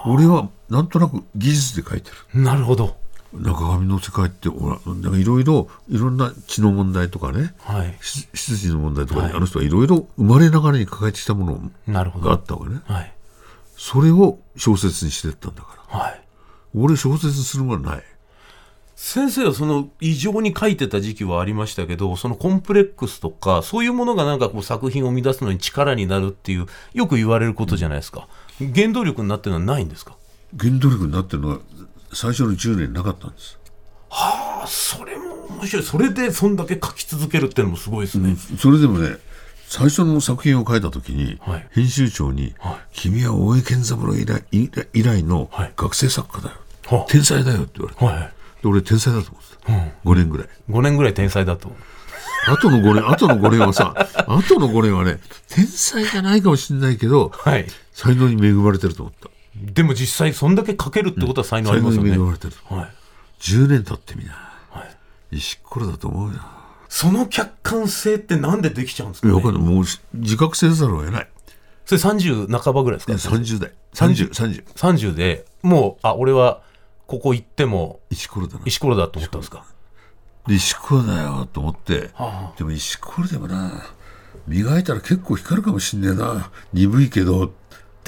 [0.08, 2.42] 俺はなんとなく技術で書いてる。
[2.42, 2.96] なるほど
[3.40, 4.78] 中上の世界ってほら
[5.18, 7.98] いろいろいろんな血の問題とかねはい。
[8.02, 9.36] し出自の問題とかに、はい。
[9.36, 11.46] あの人はいろいろ生まれながらに抱えてきたも
[11.88, 12.34] のがあど。
[12.34, 12.82] ったわけね。
[12.86, 13.14] はい。
[13.78, 16.00] それを小説にしてったんだから。
[16.00, 16.22] はい。
[16.76, 18.04] 俺小説するものはない。
[18.98, 28.30] 先生はその異常に書いてた時期はありましたけどそのコンプレックスとかそういうものがなんかこう作品を生み出すのに力になるっていうよく言われることじゃないですか。
[28.74, 30.16] 原動力になってるのはないんですか？
[30.58, 31.60] 原動力になってるのは
[32.16, 33.60] 最初の10年なかったんです、
[34.10, 35.84] あそれも面白い。
[35.84, 39.18] それでそんだけ書き続けるっていうのもすごいですね、それでもね
[39.68, 41.68] 最初の作品を書いた時に、はい。
[41.72, 45.74] 編集長に、はい君は大江健三郎以来以来のはい。
[45.76, 48.32] 学生作家だよ、は天才だよって言われて、はい
[48.64, 50.48] で俺天才だと思ってた、5年ぐらい。
[50.70, 51.76] 5年ぐらい天才だと。
[52.48, 53.94] 後の5年後の5年はさ
[54.28, 57.66] 後の5年はね天才じゃないかもしれないけどはい。
[57.92, 62.54] 才能に恵まれてると思ったでも実際そんだけ書けるってことは才能ありますよね、に恵まれてる。
[62.66, 62.90] はい。
[63.40, 64.34] 10年経ってみな。
[64.70, 64.86] は
[65.32, 65.38] い。
[65.38, 66.40] 石ころだと思うよ
[66.90, 69.74] その客観性ってなんでできちゃうんですか、ね、いやわかんない。
[69.74, 71.30] もう自覚せざるを得ない。
[71.86, 73.72] それ30半ばぐらいですか？30代。
[73.94, 76.62] 3030 30でもうあ俺は
[77.08, 78.62] ここ行っても石ころだな。
[78.66, 79.66] 石ころだと思ったんですか？
[80.48, 83.84] で石ころだよと思って、はでも石ころでもな
[84.48, 86.52] 磨いたら結構光るかもしんねえな。
[86.74, 87.52] 鈍いけど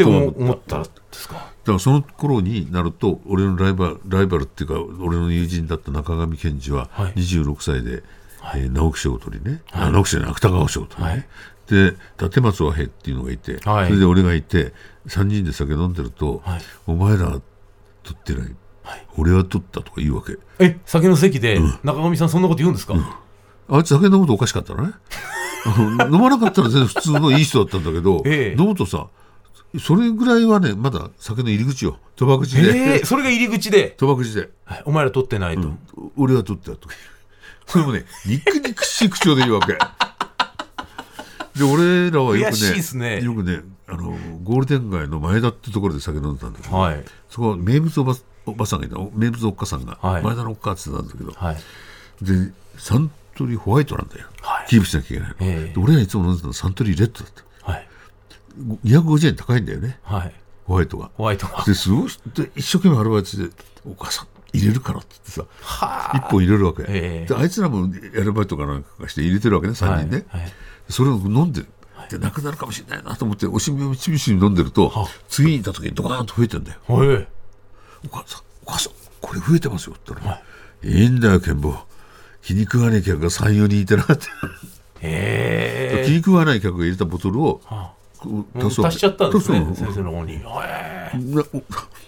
[0.03, 1.33] って思思ったんですか？
[1.35, 7.13] だからその頃になると俺のライバルライバルっていうか俺の友人だった中上健二ははい。
[7.13, 8.03] 26歳で、
[8.39, 8.61] はい。
[8.61, 11.27] えー直木賞を取りね、あ直木賞じゃ芥川賞を取りね、はい。
[11.67, 13.87] で立松和平っていうのがいて、はい。
[13.87, 14.73] それで俺がいて
[15.07, 16.61] 3人で酒飲んでると、はい。
[16.85, 17.41] お前ら取
[18.13, 19.07] ってない、はい。
[19.17, 20.37] 俺は取ったとか言うわけ。
[20.59, 22.93] え酒の席で中上さんそんなこと言うんですか、
[23.67, 24.93] あいつ酒飲むとおかしかったのね。
[26.09, 28.61] 飲まなかったら全然普通のいい人だったんだけど、ええ。
[28.61, 29.07] 飲むとさ
[29.79, 31.99] それぐらいはねまだ酒の入り口よ。
[32.15, 34.49] 賭博口で、えー、それが入り口で、賭博口で。
[34.65, 35.71] はいお前ら取ってないと、
[36.15, 36.87] 俺は取ったと。
[36.89, 36.95] か
[37.65, 39.77] それもね肉肉しい口調で言うわけ。
[41.57, 43.23] で俺らはよくねね。
[43.23, 47.03] よくねあのゴールデン街の前田ってところで酒飲んでたんだけど、はい。
[47.29, 48.15] そこは名物おば
[48.45, 50.23] おばさんがいた名物おっかさんが、はい。
[50.23, 51.55] 前田のおっかって言ってたんだけど、はい。
[52.21, 54.67] でサントリーホワイトなんだよ、はい。
[54.69, 55.73] キープしなきゃいけないの、ええ。
[55.73, 57.41] で俺がいつも飲んでたのはサントリーレッドだった。
[57.41, 57.46] はい
[58.85, 59.99] 250円高いんだよね。
[60.03, 60.33] はい。
[60.65, 61.11] ホワイトが。
[61.15, 61.63] ホワイトが。
[61.65, 63.55] ですごいで一生懸命アルバイトして
[63.85, 65.45] お母さん入れるからって言ってさ
[66.15, 67.25] 一本入れるわけ、ええ。
[67.25, 70.51] であいつらもアルバイトかなんかして入れてるわけね3人ね、はいはい。
[70.89, 71.67] それを飲んでる
[72.09, 76.79] でなくなるかもしれないなと思っておしみをちびちび飲んでると次に行った時にドカーンと増えてんだよ。
[76.87, 77.27] はい
[78.05, 80.41] お母さんお母さんこれ増えてますよって言ったら、
[80.83, 81.75] い、いんだよ健坊。
[82.43, 84.27] 気に食わねえ客が34人いてなって、
[85.01, 86.03] え。
[86.05, 87.61] 気に食わない客が入れたボトルを
[88.55, 90.39] 足しちゃったんですね先生の方に、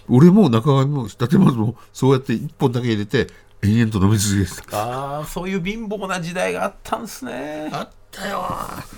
[0.08, 3.28] 俺も中上も伊達松もそうやって一本だけ入れて
[3.62, 4.82] 延々と飲み続けてた。
[4.82, 7.68] ああそういう貧乏な時代があったんですね。
[7.72, 8.44] あったよ。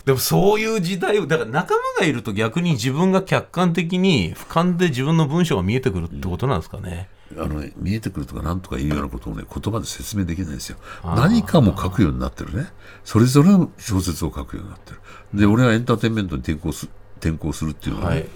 [0.04, 10.78] でもそういう時代をだから仲間がいると逆に自分が客観的に俯瞰で自分の文章が見えてくるってことなんですかね、あのね、見えてくるとかなんとかいうようなことをね言葉で説明できないんですよ。
[11.04, 12.68] 何かも書くようになってるね。
[13.04, 15.00] それぞれの小説を書くようになってる。
[15.34, 16.88] で俺はエンターテインメントに転向す
[17.22, 18.28] 転向するっていうのはね、はい。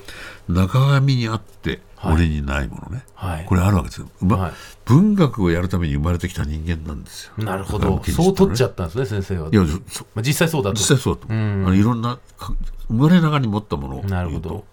[0.48, 3.44] 中上にあって俺にないものね、はい。
[3.44, 4.52] これあるわけですよ、まはい。
[4.84, 7.44] 文学をやるために生まれてきた人間なんですよ。
[7.44, 8.00] なるほど。
[8.04, 9.48] そう取っちゃっったんですね先生は。
[9.50, 10.76] いやそまあ、実際そうだと。
[10.76, 11.32] 実際そうだと。
[11.32, 12.54] あのいろんなか
[12.88, 14.64] 生まれながらに持ったものをなるほど。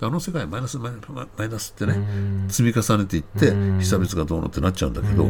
[0.00, 5.26] であの世界マイナスマイナスマイナスってね積み重ねていって被差別がどうのってなっちゃうんだけど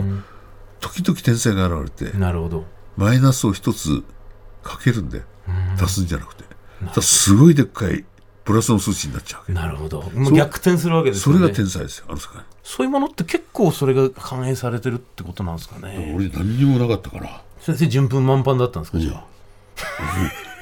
[0.81, 2.65] 時々天才が現れてなるほど。
[2.97, 4.05] マイナスを一つ
[4.63, 5.23] かけるんで
[5.81, 6.45] 足すんじゃなくて。
[7.01, 8.05] すごいでっかい
[8.49, 10.03] プラスの数値になっちゃうなるほど。
[10.33, 11.39] 逆転するわけですね。
[11.39, 12.41] れが天才ですよあの世界。
[12.63, 16.15] そういうものって結構それが反映されてるってことなんですかね。
[16.17, 17.43] 俺何にもなかったから。
[17.61, 19.25] 先生順風満帆だったんですかじゃあ。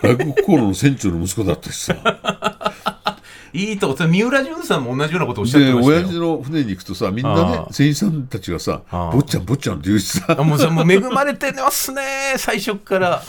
[0.02, 2.72] 外国航路の船長の息子だったしさ。
[3.54, 4.08] いいとこ。
[4.08, 5.98] 三浦淳さんも同じようなことをおっしゃってでましたよ。
[6.00, 9.10] 親父の船に行くとさみんなね船員さんたちがさ「ああ。
[9.12, 10.34] 坊ちゃん坊ちゃん」って言うしさ。
[10.36, 13.22] あもうそれもう恵まれてますね最初っから。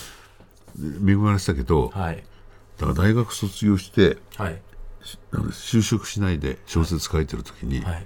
[1.08, 2.24] 恵まれてたけどはい
[2.78, 4.62] だから大学卒業してはい。
[5.52, 8.06] 就職しないで小説書いてる時に、はい。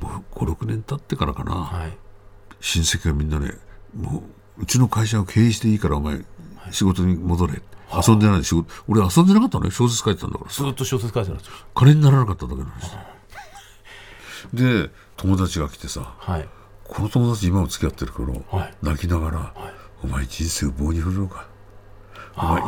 [0.00, 1.92] もう56年経ってからかな、はい。
[2.60, 3.52] 親戚がみんなね
[3.94, 4.24] も
[4.58, 6.20] ううちの会社を経営していいからお前
[6.70, 7.60] 仕事に戻れ、
[7.92, 10.50] 遊んでないで仕事俺遊んでなかったのよ小説書いてたんだから。
[10.50, 12.98] さずっと小説書いてたんですよ金にならなかっただけなんですよ。
[14.54, 16.48] で友達が来てさはい。
[16.84, 18.74] この友達今も付き合ってる頃、はい。
[18.82, 19.54] 泣きながら、
[20.02, 21.48] お前人生を棒に振るのか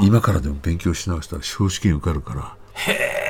[0.02, 2.56] 今からでも勉強し直したら司法試験受かるから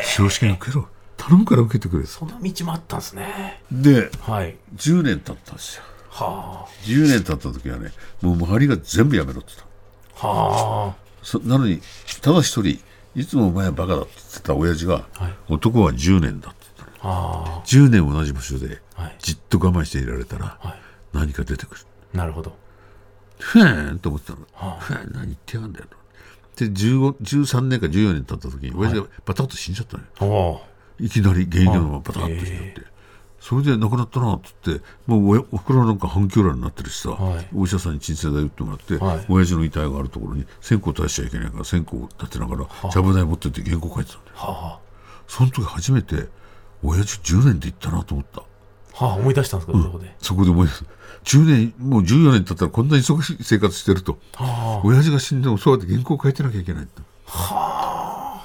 [0.05, 0.89] 司法試験受けろ。
[1.16, 3.62] 頼むから受けてくれその道もあったんですね。
[3.72, 4.57] ではい。
[4.76, 5.82] 10年経ったんですよ。
[6.11, 9.66] は10年経った時はねもう周りが全部やめろって言っ
[10.20, 10.28] た。
[10.28, 10.30] あ。
[10.89, 11.80] はそなのに
[12.20, 12.78] ただ一人
[13.14, 15.34] いつもお前はバカだって言ってた親父が、はい。
[15.49, 17.12] 男は10年だって言ったの。
[17.12, 17.41] あ。
[17.59, 19.16] は10年同じ場所ではい。
[19.20, 20.80] じっと我慢していられたらあはい。
[21.14, 21.80] 何か出てくる。
[22.12, 22.55] なるほど。
[23.39, 24.80] ふーんと思ってたの、はあ。
[24.80, 25.87] ふーん何言ってやがんだよ
[26.57, 30.61] で15 13年か14年経った時に親父がバタッと死んじゃったのよ、お
[30.99, 32.83] いきなり現役のままバタッと死んじゃって、
[33.41, 37.49] それで亡くなったなって言ってもう親おふくろなんか反響欄になってるしさ、はい。
[37.55, 39.27] お医者さんに鎮静剤打ってもらって、はい。
[39.29, 44.37] 親父の遺体があるところに線香出しちゃいけないから線香を立てながらちゃぶ台持ってって原稿書いてたんだよ。
[44.37, 44.81] は
[45.29, 46.29] その時初めて
[46.83, 48.41] 親父10年で行ったなと思った。
[48.41, 48.45] あ
[48.97, 50.15] はあ思い出したんですかそこで。
[50.19, 50.85] そこで思い出す。
[51.25, 54.19] 10年もう14年経ったらこんな忙しい生活してると。
[54.35, 57.03] は親父が死んでもそうやって原稿書いてなきゃいけないんだ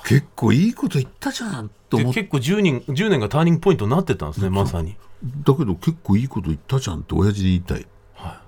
[0.04, 2.22] 結構いいこと言ったじゃんと思って。
[2.22, 4.98] 結構10人10年がターニングポイントになってたんですねまさに。
[5.24, 7.86] だけど結構いいこと言ったじゃんって親父に言いたい、
[8.16, 8.42] は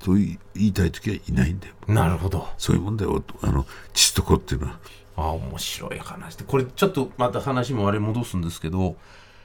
[0.00, 1.74] と言いたい時はいないんだよ。
[1.86, 2.48] なるほど。
[2.58, 3.22] そういうもんだよ。
[3.42, 4.78] あの父と子っていうのは。
[5.16, 6.44] あ面白い話で。
[6.44, 8.96] これちょっとまた話もあれ戻すんですけど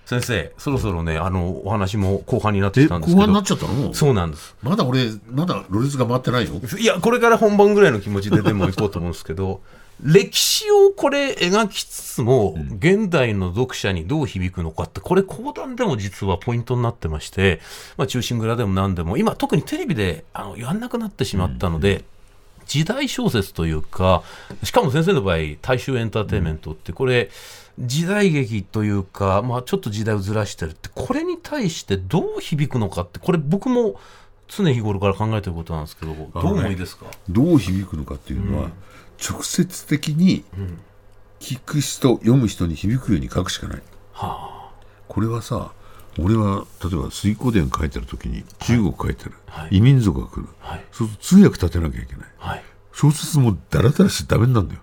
[0.09, 3.17] 先生そろそろねあのお話も後半になってえきたんですけど。
[3.17, 3.93] 後半になっちゃったの？
[3.93, 4.55] そうなんです。
[4.63, 6.53] まだ俺まだロレスが回ってないよ。
[6.79, 9.61] いやこれから本番ぐらいの気持ちででも行こうと思うんですけど
[10.01, 17.59] 歴史をこれ描きつつも、現代の読者にどう響くのかってこれ講談でも実はポイントになってまして、
[17.97, 22.05] まあ、忠臣蔵でも何でも今特にテレビであのやんなくなってしまったので、
[22.65, 24.23] 時代小説というか
[24.63, 27.29] しかも先生の場合大衆エンターテインメントってこれ
[27.79, 33.99] 時代劇というか、まあ、ちょっと時代をずらしてるってこれに対してどう響くのかってこれ僕も
[34.47, 37.05] 常日頃から考えてることなんですけどどう思いですか？
[37.29, 38.69] どう響くのかっていうのは、
[39.23, 40.43] 直接的に
[41.39, 43.81] 聞く人読む人に響くように書くしかない。
[44.11, 44.71] は
[45.07, 45.71] これはさ
[46.17, 49.77] 俺は例えば水古伝書いてる時に中国書いてる、はい。
[49.77, 50.85] 異民族が来る、あはい。
[50.91, 52.27] そうすると通訳立てなきゃいけない。
[52.39, 52.63] はい。
[52.91, 54.81] 小説もダラダラしてダメなんだよ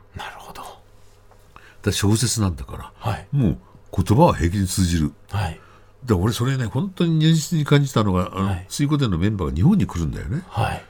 [1.86, 3.26] ら小説なんだから、はい。
[3.32, 3.58] もう
[3.96, 5.12] 言葉は平気に通じる。
[5.30, 5.60] はい。
[6.04, 8.66] だから俺それね本当に如実に感じたのがあの、はい。
[8.68, 10.42] 水古伝のメンバーが日本に来るんだよね。
[10.48, 10.84] はい。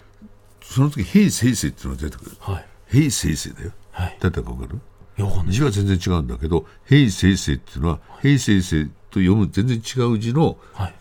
[0.63, 2.37] その時平成成っていうのが出てくる。
[2.41, 2.67] はい。
[2.89, 3.73] 平成成だよ。
[3.93, 4.17] はい。
[4.21, 4.81] 誰だか分かる？
[5.49, 10.95] 字は全然違うんだけど平成成っていうのは平成成と読む全然違う字のはい。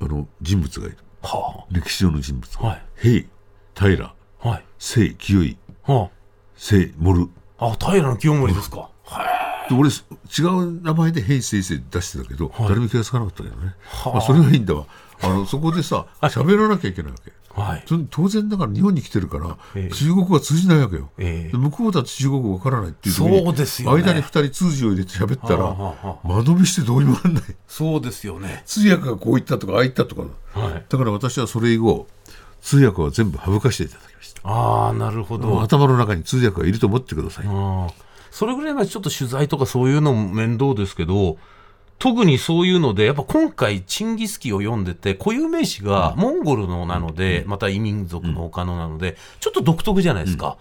[0.00, 0.98] あの人物がいる。
[1.22, 2.82] は歴史上の人物が、はい。
[2.96, 3.26] 平
[3.74, 4.14] 平あ
[4.48, 4.64] はい。
[4.78, 5.56] 清清
[6.56, 7.28] 清盛
[7.58, 8.90] ああ平清盛ですか。
[9.04, 9.24] は
[9.68, 9.72] い。
[9.72, 14.12] で俺違う名前で平成成出してたけど、誰も気がつかなかったけどね、はあ。
[14.14, 14.86] まあ、それがいいんだわ。
[15.20, 17.32] あのそこでさ喋らなきゃいけないわけ。
[17.60, 17.82] はい。
[17.86, 19.94] そ当然だから日本に来てるから、ええ。
[19.94, 21.52] 中国語は通じないわけよ、ええ。
[21.52, 24.02] で向こうだって中国語わからないっていうそうですよね。
[24.04, 25.74] 間に二人通じを入れて喋ったら、
[26.22, 27.42] 間延びしてどうにもなんない。
[27.66, 28.62] そうですよね。
[28.64, 30.22] 通訳がこう言ったとかああ言ったとか。
[30.58, 30.84] はい。
[30.88, 32.06] だから私はそれ以後
[32.60, 34.40] 通訳は全部省かしていただきました。
[34.44, 35.62] ああなるほど。
[35.62, 37.46] 頭の中に通訳がいると思ってください、
[38.30, 41.38] それぐらいはちょっと取材とかそういうのも面倒ですけど
[41.98, 50.58] 特にそういうのでやっぱ今回チンギスキーを読んでて固有名詞がモンゴルのなので、また異民族の他のなのでちょっと独特じゃないですか。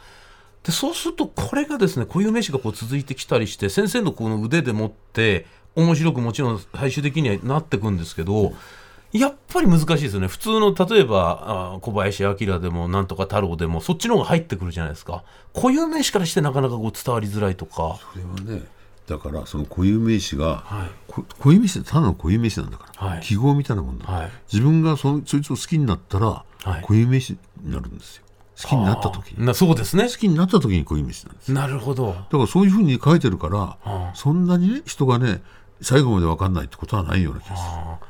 [0.63, 5.45] でそうするとこれがですね固有名詞がこう続いてきたりして先生のこの腕でもって
[5.75, 8.53] 面白くもちろん最終的にはなってくんですけど
[9.19, 10.27] やっぱり難しいですよね。
[10.27, 15.23] 普通の例えばあ小林明でもなんとか太郎でもそっちの方が入ってくるじゃないですか。
[15.53, 17.73] 固有名詞からしてなかなかこう伝わりづらいとか。
[17.75, 18.65] これはね
[19.07, 20.89] だからその固有名詞が、はい。
[21.07, 23.21] こ固有名詞ってただの固有名詞なんだから、はい。
[23.21, 24.31] 記号みたいなもんだ、はい。
[24.51, 26.81] 自分がそそいつを好きになったら、い。
[26.81, 28.23] 固有名詞になるんですよ。
[28.61, 29.45] 好きになった時に。
[29.45, 30.03] なそうですね。
[30.03, 32.07] 好きになった時に固有名詞なんですなるほど。
[32.07, 34.11] だからそういうふうに書いてるから、あ。
[34.13, 35.41] そんなにね人がね
[35.81, 38.07] 最後まで分かんないってことはないような気がする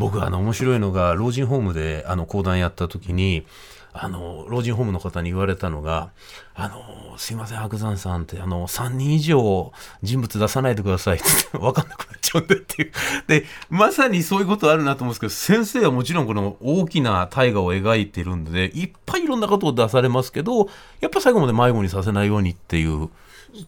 [0.00, 3.44] 僕あの面白いのが老人ホームであの講談やった時に
[3.92, 6.10] あの老人ホームの方に言われたのが
[6.54, 9.72] 「あのすいません白山さんってあの3人以上
[10.02, 12.92] 人物出さないでください」って言って分かんなくなっちゃうんでっていう。
[13.26, 15.30] でまさにそういうことあるなと思うんですけど
[15.60, 20.68] 先生はもちろんこの大きな大河を描いているんでいっぱいいろんなことを出されますけど
[21.00, 23.10] やっぱ最後まで迷子にさせないようにっていう。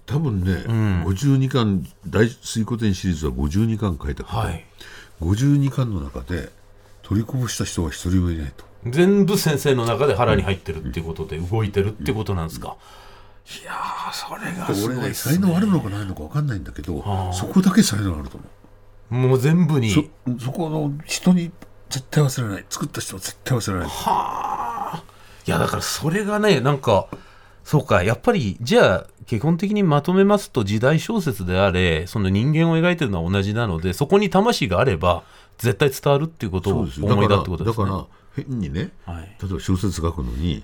[0.06, 0.52] 多分ね、
[1.04, 4.64] 52巻大水古典シリーズは52巻書いたけど、はい
[5.22, 6.50] 52巻の中で
[7.02, 8.64] 取りこぼした人は一人もいないと。
[8.86, 12.76] 全部先生の中で腹に入ってるっていうことで動いてるってことなんですか。
[13.62, 15.34] いやーそれがす俺ねごいっすね。
[15.36, 18.46] 才能あるのかないのか分かんないんだけどそこだけ才能あると思
[19.10, 19.28] う。
[19.28, 19.90] もう全部に。
[19.90, 20.04] そ
[20.44, 21.52] そこの人に
[21.90, 22.64] 絶対忘れない。
[22.70, 23.88] 作った人は絶対忘れない。
[23.88, 27.08] いやだからそれがねなんか
[27.64, 35.22] そうかやっぱりじゃあ基本的にまとめますと時代小説であれその人間を描いてるのは同じなのでそこに魂があれば
[35.58, 37.84] 絶対伝わるっていうことを思いだってことですね。
[37.84, 39.36] だから変にねはい。
[39.40, 40.62] 例えば小説書くのに、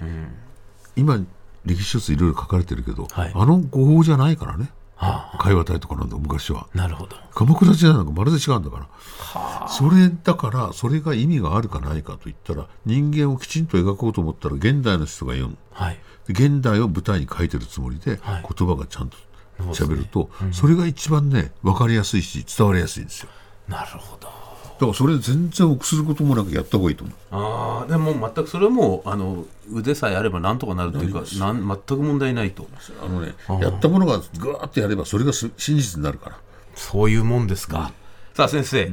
[0.97, 1.25] 今
[1.65, 3.33] 歴史小説いろいろ書かれてるけど、はい。
[3.35, 4.71] あの語法じゃないからね。
[4.97, 6.67] は会話体とかなんだ昔は。
[6.75, 7.17] あ、なるほど。
[7.33, 9.69] 鎌倉時代なんかまるで違うんだから。
[9.69, 15.57] それだからそれが意味があるかないかといったら人間をきちんと描こうと思ったら現代の人が読む。
[15.71, 15.99] はい。
[16.29, 18.47] で現代を舞台に書いてるつもりで、はい。
[18.57, 19.17] 言葉がちゃんと
[19.59, 19.95] そうですね。
[19.95, 23.29] 喋るとそ,、れが一番ね分かりやすいし伝わりやすいんですよ。
[23.69, 24.29] なるほど。
[24.29, 27.17] だからそれ全然臆することもなくやった方がいいと思う。
[27.33, 32.69] ああでも全くそれはもうあの腕さえあればなんとかなるというかなん全く問題ないと。
[33.03, 36.39] あのねやったものがぐわーってやればそれがす真実になるから。
[36.77, 37.93] そういうもんですか。
[38.35, 38.89] さあ先生、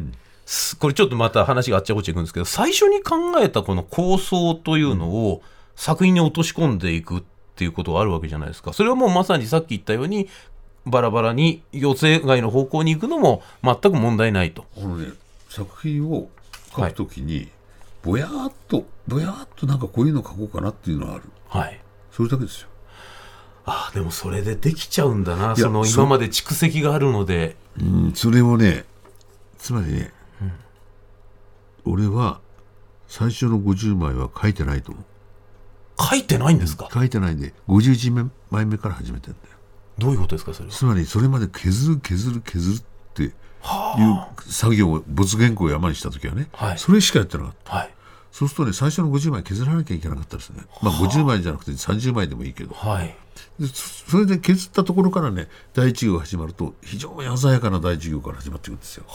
[0.47, 5.43] すこれちょっとまた話があっちゃこっちゃいくんですけど最初に考えたこの構想というのを
[5.75, 7.23] 作品に落とし込んでいくっ
[7.55, 8.73] ていうことがあるわけじゃないですか。
[8.73, 10.27] それはもうまさにさっき言ったように
[10.85, 14.65] バラバラに予定外の方向に行くのも全く問題ないと。
[14.77, 15.07] あのね
[15.49, 16.29] 作品を
[16.75, 17.49] 書くときに、
[18.03, 21.23] ぼやーっとぼやーっとなんかこういうの書こうかなっていうのはある。
[21.47, 21.79] はい。
[22.11, 22.67] それだけですよ。
[23.65, 25.49] あでもそれでできちゃうんだな。
[25.49, 27.55] やその今まで蓄積があるので。
[27.79, 28.85] うんそれをね
[29.57, 30.13] つまりね、
[31.85, 32.39] 俺は
[33.07, 35.03] 最初の50枚は書いてないと思う
[35.99, 36.89] 書いてないんですか？
[36.93, 39.57] 書いてないんで51枚目から始めてんだよ。
[39.97, 40.73] どういうことですかそれは？
[40.73, 42.83] つまりそれまで削る削る削るっ
[43.13, 43.33] ていう
[44.49, 46.77] 作業を没原稿を山にした時はね、はい。
[46.77, 47.75] それしかやってなかった。
[47.77, 47.93] はい。
[48.31, 50.63] そうするとね最初の50枚削らなきゃいけなかったですね。
[50.81, 52.73] まあ50枚じゃなくて30枚でもいいけど。
[52.75, 53.15] はい。
[53.59, 59.05] でそそれで削ったところからね第一行が始まると非常に鮮やかな第一行から始まっていくんですよ。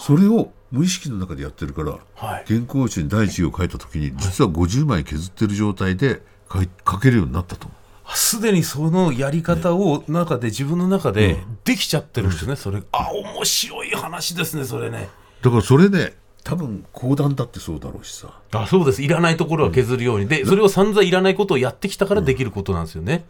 [0.00, 2.44] それを無意識の中でやってるから、はい。
[2.46, 7.68] 原稿用紙に第一行を書いた時に実は50枚削ってる状態で書い書けるようになったと。
[8.14, 12.82] すでにそのやり方を中で自分の中でできちゃってるんですね、それ。
[12.92, 15.08] あ面白い話ですねそれね。
[15.42, 18.40] だからそれで多分講談だってそうだろうしさ。
[18.52, 19.02] あそうです。
[19.02, 20.26] いらないところは削るように。
[20.26, 23.26] でそれを散々いらないことをやってきたからできることなんですよね、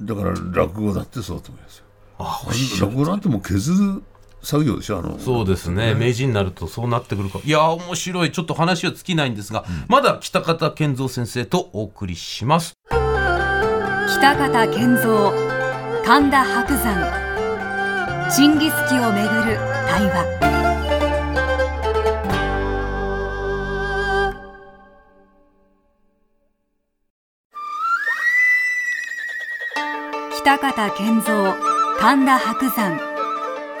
[0.00, 1.84] だから落語だってそうだと思いますよ。
[2.18, 2.42] あ
[2.80, 4.02] 落語なんてもう削る
[4.44, 4.98] 作業でしょ？
[4.98, 7.40] あのそうですね、名人になるとそうなってくるか。
[7.44, 8.32] いやー面白い。
[8.32, 12.74] ちょっと話は尽きないんですが、まだ北方健三先生とお送りします。
[12.88, 15.32] 北方健三
[16.04, 20.24] 神田伯山チンギスキをめぐる対話。
[30.42, 31.54] 北方健三
[31.98, 33.13] 神田伯山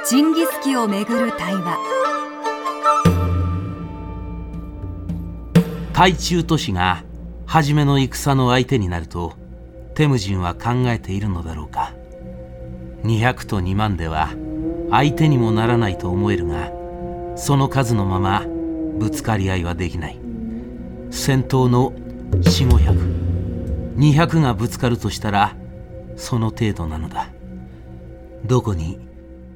[0.06, 1.78] チンギスキをめぐる対話。
[5.94, 7.02] 対中都市が
[7.46, 9.32] 初めの戦の相手になると
[9.94, 11.94] テムジンは考えているのだろうか。
[13.04, 14.28] 200と2万では
[14.90, 16.70] 相手にもならないと思えるが
[17.36, 18.44] その数のまま
[18.98, 20.20] ぶつかり合いはできない。
[21.10, 21.92] 戦闘の
[23.96, 25.56] 450200がぶつかるとしたら
[26.16, 27.28] その程度なのだ。
[28.44, 28.98] どこに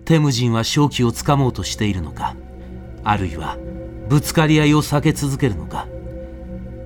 [0.09, 2.35] テムジンは勝機をつかもうとしているのか
[3.05, 3.59] あるいは
[4.09, 5.87] ぶつかり合いを避け続けるのか。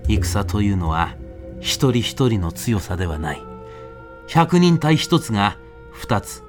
[0.09, 1.15] 戦というのは
[1.61, 3.43] 一人一人の強さではない。
[4.27, 5.57] 百人隊一つが
[5.93, 6.43] 二つ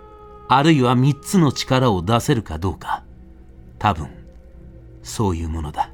[0.47, 3.03] あるいは三つの力を出せるかどうか。
[3.78, 4.07] 多分
[5.03, 5.91] そういうものだ。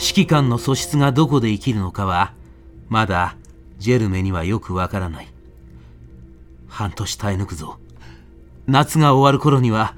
[0.00, 2.34] 指揮官の素質がどこで生きるのかは
[2.88, 3.36] まだ
[3.78, 5.28] ジェルメにはよくわからない。
[6.66, 7.78] 半年耐え抜くぞ。
[8.66, 9.94] 夏が終わる頃には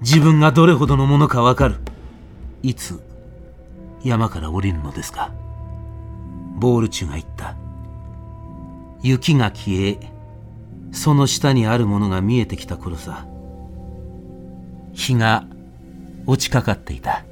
[0.00, 1.76] 自分がどれほどのものかわかる。
[2.62, 3.00] いつ
[4.02, 5.32] 山から降りるのですか。
[6.56, 7.56] ボールチュが言った。
[9.02, 9.98] 雪が消え
[10.92, 13.26] その下にあるものが見えてきた頃さ。
[14.92, 15.44] 日が
[16.26, 17.24] 落ちかかっていた。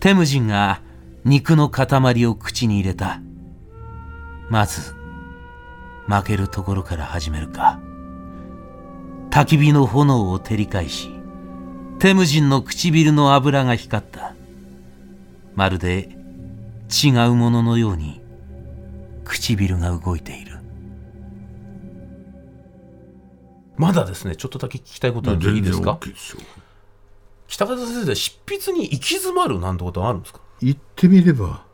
[0.00, 0.80] テムジンが
[1.24, 3.20] 肉の塊を口に入れた。
[4.48, 4.94] まず
[6.06, 7.80] 負けるところから始めるか。
[9.30, 11.10] 焚き火の炎を照り返し
[11.98, 14.34] テムジンの唇の油が光った。
[15.54, 16.16] まるで
[17.04, 18.20] 違うもののように
[19.24, 20.58] 唇が動いている。
[23.76, 26.42] まだですねちょっとだけ聞きたいことあるんでいいですか？OK ですよ。
[27.48, 30.40] 北方先生執筆に行き詰まるなんてことはあるんですか？
[30.60, 31.64] 言ってみれば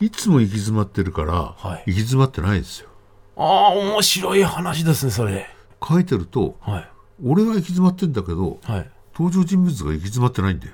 [0.00, 1.82] いつも行き詰まってるから、はい。
[1.86, 2.88] 行き詰まってないですよ。
[3.36, 5.46] ああ面白い話ですねそれ。
[5.86, 6.88] 書いてるとはい
[7.24, 8.90] 俺は行き詰まってんだけどはい。
[9.14, 10.72] 登場人物が行き詰まってないんだよ。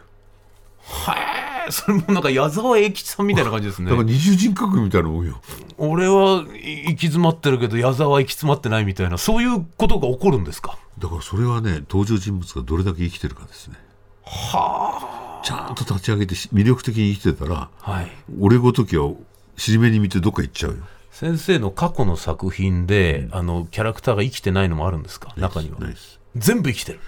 [0.83, 3.89] はいそれもなんか矢沢永吉さんみたいな感じですね。
[3.89, 5.41] だから二重人格みたいなもんよ。
[5.79, 6.47] 俺は行
[6.87, 10.77] き詰まってるけど矢沢は行き詰まってないみたいなそういうことが起こるんですか？
[10.99, 13.77] だからそれはね登場人物がどれだけ生きてるかですね。
[14.25, 15.43] はあ。
[15.45, 18.11] ちゃんと立ち上げてし魅力的に生きてたらはい。
[18.41, 19.13] 俺ごときは
[19.57, 20.79] 尻目に見てどっか行っちゃうよ。
[21.13, 25.33] 先生の過去の作品で、あのキャラクターが生きてないのもあるんですか？
[25.37, 25.79] 中には。
[25.79, 27.01] ないです全部生きてる。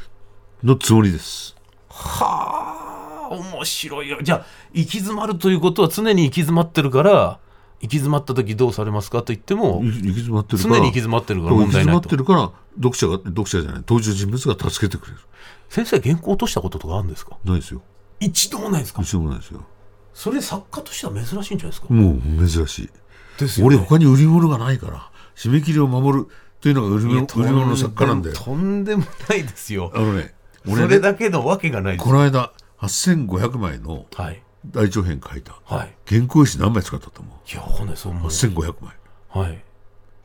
[0.63, 1.57] のつもりです。
[1.89, 4.19] はあ面白いよ。
[4.23, 7.39] じゃあ行き詰まるということは常に行き詰まってるから
[7.81, 9.19] 行き詰まった時どうされますか？
[9.19, 12.01] と言っても行き行き詰まってる常からに行き詰まってるから行き問題ないと。
[12.01, 15.19] 詰まってるから読者が読者じゃない登場人物が助けてくれる。
[15.69, 17.37] 先生原稿落としたこととかあるんですか？
[17.45, 17.83] ないですよ。
[18.21, 19.03] 一度もないですか？
[19.03, 19.65] 一度もないですよ。
[20.13, 21.87] それ作家としては珍しいんじゃないですか？
[21.93, 22.91] もう珍しい。
[23.39, 23.77] ですよね。
[23.77, 26.29] 俺他に売り物がないから締め切りを守る
[26.65, 28.37] というのが売り物売り物の作家なんだよ。
[28.37, 29.93] とんでもないですよ。
[29.95, 30.33] あのね
[30.65, 34.43] それ俺ねだけのわけがないこの間8500枚のはい。
[34.71, 35.61] 大長編書いた。
[35.67, 35.95] はい。
[36.09, 37.53] 原稿用紙何枚使ったと思う？
[37.53, 38.31] いやわかんないそう思う。
[38.31, 38.95] 8500枚。
[39.29, 39.63] はい。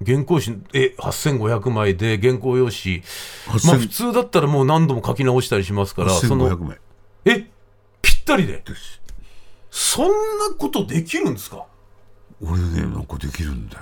[0.05, 3.03] 原稿紙え8500枚で原稿用紙。
[3.47, 6.77] まあ普8000通だったらもう何度も書き直したりしますからその8500枚。
[7.25, 7.49] え
[8.01, 8.63] ぴったりで？
[9.71, 10.13] そんな
[10.57, 11.65] ことできるんですか？
[12.41, 13.81] 俺ねなんかできるんだよ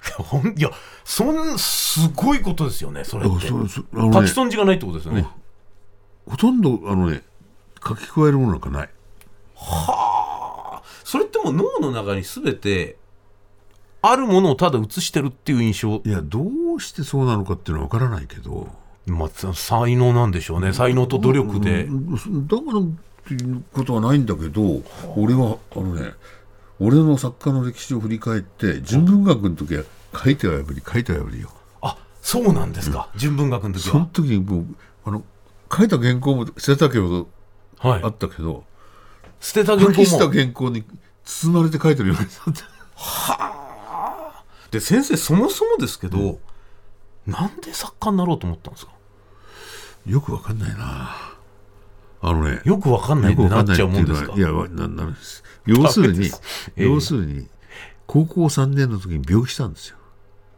[0.56, 0.70] いや
[1.04, 3.46] そんすごいことですよねそれって。
[3.46, 4.12] だからそそあのね。
[4.14, 5.26] 書き損じがないってことですよね、
[6.26, 7.22] ほとんどあのね
[7.86, 8.90] 書き加えるものなんかない。
[11.04, 12.96] それってもう脳の中に全て
[14.02, 16.00] あるものをただ映してるっていう印象。
[16.04, 16.46] いやど
[16.76, 18.68] うしてそうなのかっていうのは分からないけど。
[19.06, 20.72] まあさ才能なんでしょうね。
[20.72, 22.46] 才能と努力で、うん。
[22.46, 22.84] だからっ
[23.26, 24.82] ていうことはないんだけど
[25.16, 26.12] 俺はあのね
[26.80, 29.84] 俺の作家の歴史を振り返って純文学の時は
[30.16, 31.50] 書いては破り書いては破りよ。
[31.82, 34.66] あそうなんですか、純文学の時そのは時にもう
[35.04, 35.22] あの
[35.70, 37.28] 書いた原稿も捨てたけど
[37.78, 38.02] はい。
[38.02, 38.64] あったけど
[39.40, 40.84] 捨てた原破棄した稿も原稿に
[41.24, 42.56] 包まれて書いてるようになっ
[44.70, 46.38] てで先生そもそもですけど、
[47.26, 48.92] なんで作家になろうと思ったんですか？
[50.06, 51.29] よくわかんないな
[52.22, 54.34] あのねよくわかんないってなっちゃうもんですか？
[54.36, 55.42] いやわななるんです。
[55.66, 56.30] 要するに、え
[56.76, 56.84] え。
[56.84, 57.48] 要するに
[58.06, 59.96] 高校3年の時に病気したんですよ。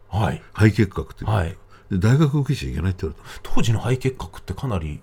[0.09, 0.43] はい。
[0.53, 1.57] 肺結核っていう、はい。
[1.91, 5.01] で大学受けちゃいけないって言われた当時の肺結核ってかなり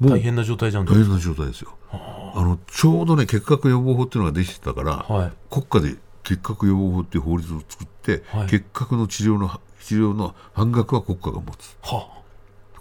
[0.00, 1.76] 大変な状態じゃん大変な状態ですよ。
[1.90, 2.32] あ。
[2.42, 5.32] のちょうどね結核予防法っていうのができてたから、はい。
[5.50, 8.46] 国家で結核予防法っていう法律を作って、はい。
[8.48, 11.76] 結核の治療の治療の半額は国家が持つ。
[11.82, 12.18] は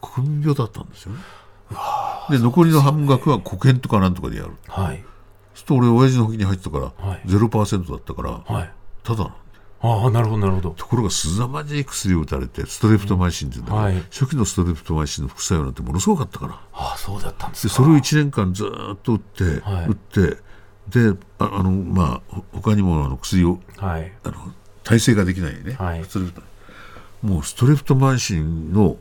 [0.01, 1.19] 国病だったんですよね
[2.29, 4.51] で残りの半額は保険とかなんとかでやる。
[4.67, 5.03] あはい。
[5.53, 7.21] すると俺親父の保険に入ってたから、はい。
[7.25, 8.71] 0%だったから、はい。
[9.03, 9.33] ただなん
[9.79, 10.69] ああなるほどなるほど。
[10.71, 13.95] ところが凄まじい薬を打たれてストレプトマイシンっていうんだけど、はい。
[14.09, 16.53] 初期のストレプトマイシンの副作用なんてものすごかったから。
[16.73, 17.73] ああそうだったんですか。
[17.73, 19.85] でそれを1年間ずーっと打って、はい。
[19.85, 20.37] 打って
[20.89, 24.11] でああのまあほ他にもあの薬をはい。
[24.23, 24.35] あの
[24.83, 26.03] 耐性ができないね、はい。
[26.05, 26.41] ストレプト
[27.21, 28.97] もうストレプトマイシンの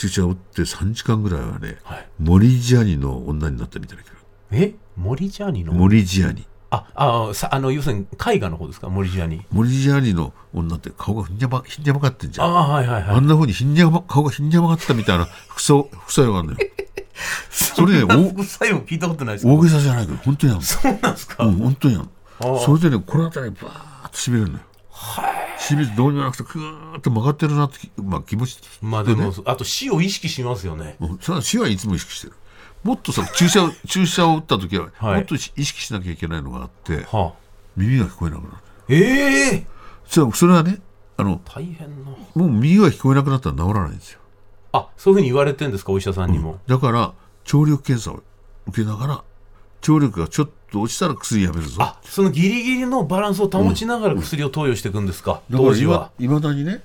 [0.00, 2.08] 注射を打って3時間ぐらいはね、はい。
[2.18, 4.04] モリジアニの女になったみたいな
[4.50, 4.72] え？
[4.96, 5.74] 森ジャーニの？
[5.74, 6.46] モリジアニ。
[6.70, 8.88] ああさあの要するに絵画の方ですか？
[8.88, 9.44] 森ジャーニ。
[9.52, 12.46] モリジアニの女って顔がひんにゃまひんにゃまがってんじゃん。
[12.46, 13.16] ああはいはいはい。
[13.16, 16.58] あんなふうにひんにゃま顔がひんにゃまがったみたいな副作副作用があるのよ。
[17.50, 22.04] それ副作用聞いたことないです大げさじゃないけど本当にあるそうなんですか、のうん本当にある
[22.40, 24.64] ああのそれでねこの辺りバーッとしびれるのよ
[25.70, 29.34] しびれてどうにもなくてクーッと曲がってるなってき、まあ、気持ちまあでも、ね。
[29.44, 30.96] あと死を意識しますよね。
[31.00, 32.34] うんそれは死はいつも意識してる。
[32.82, 37.32] もっとさ注射を 注射を打った時は、はいもっと意識しなきゃいけないのがあってはあ。
[37.76, 38.54] 耳が聞こえなくなる。
[38.88, 39.66] ええ
[40.06, 40.80] それそれはね
[41.16, 42.10] あの大変な。
[42.34, 44.20] もう耳が聞こえなくなったら治らないんですよ。
[44.72, 47.12] あそういうふうに言われてんですかお医者さんにも、だから
[47.44, 48.22] 聴力検査を
[48.68, 49.24] 受けながら
[49.80, 51.76] 聴力がちょっと落ちたら薬やめるぞ？
[51.82, 56.10] あそのギリギリのバランスを保ちながら薬を投与していくんですか、だから当時は。
[56.18, 56.82] いまだにね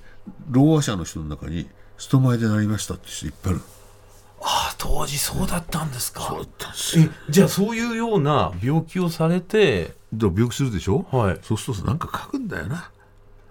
[0.50, 1.68] ろう話者の人の中に
[1.98, 3.62] ストマイでなりましたって人いっぱいいる。
[4.42, 6.22] あ当時そうだったんですか。
[6.22, 7.04] そうだったんですよ。
[7.06, 9.94] えじゃあそういうような病気をされて。
[10.14, 11.38] だから病気するでしょ、はい。
[11.42, 12.90] そうするとなんか書くんだよな、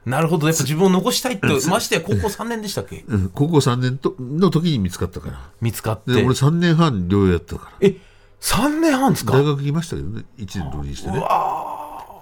[0.06, 0.48] なるほど。
[0.48, 3.04] やっぱ自分を残したいってましてや高校3年でしたっけ？
[3.08, 5.50] うん、高校3年との時に見つかったから。
[5.60, 6.14] 見つかって。
[6.14, 7.72] で俺3年半療養やったから。
[7.82, 7.98] え
[8.42, 9.34] 3年半ですか？
[9.34, 11.24] 大学行きましたけどね1年浪人してね。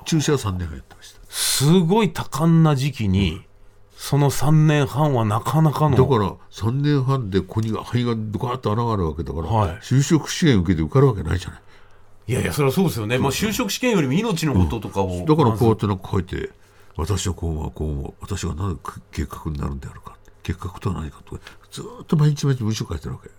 [0.06, 1.20] 注射は3年半やってました。
[1.30, 3.42] すごい多感な時期に、
[3.96, 9.78] その3年半はなかなかのだから3年半でここに肺がドカーッと穴があるわけだから、はい。
[9.78, 11.62] 就職試験受けて受かるわけないじゃない。
[12.26, 16.52] いやいやそれはそうですよね、まあ、就職試験よりも命のこととかを、だからこうやまってなんか書いて
[16.96, 18.78] 私はこう思うこう思う私がなぜ
[19.12, 23.28] 計画になるんであるか計画とは何かとかずーっと毎日毎日文章書いてるわけ。
[23.28, 23.34] で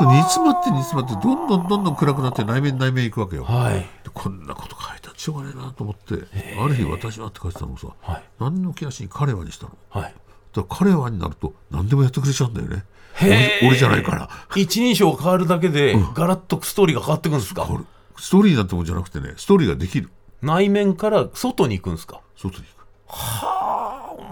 [0.00, 3.74] 煮詰まって煮詰まってどんどんどんどん暗くなって内面内面いくわけよ、ずはい。
[3.74, 6.14] でこんなこと書いたらしょうがねえなと思って。
[6.58, 8.22] ある日私はって書いてたのをさ、はい。
[8.40, 9.72] 何の気なしに彼はにしたの？
[9.88, 10.14] はい。
[10.52, 12.84] だ彼はになると何でもやってくれちゃうんだよね。
[13.22, 14.28] 俺俺じゃないから。
[14.56, 17.62] 一人称が変わるだけで、ガラッとストーリーが変わってくんですか？
[17.62, 17.84] これ
[18.16, 20.10] ストーリーなんてもんじゃなくてねストーリーができる。
[20.42, 22.20] 内面から外に行くんですか？
[22.36, 22.64] 外に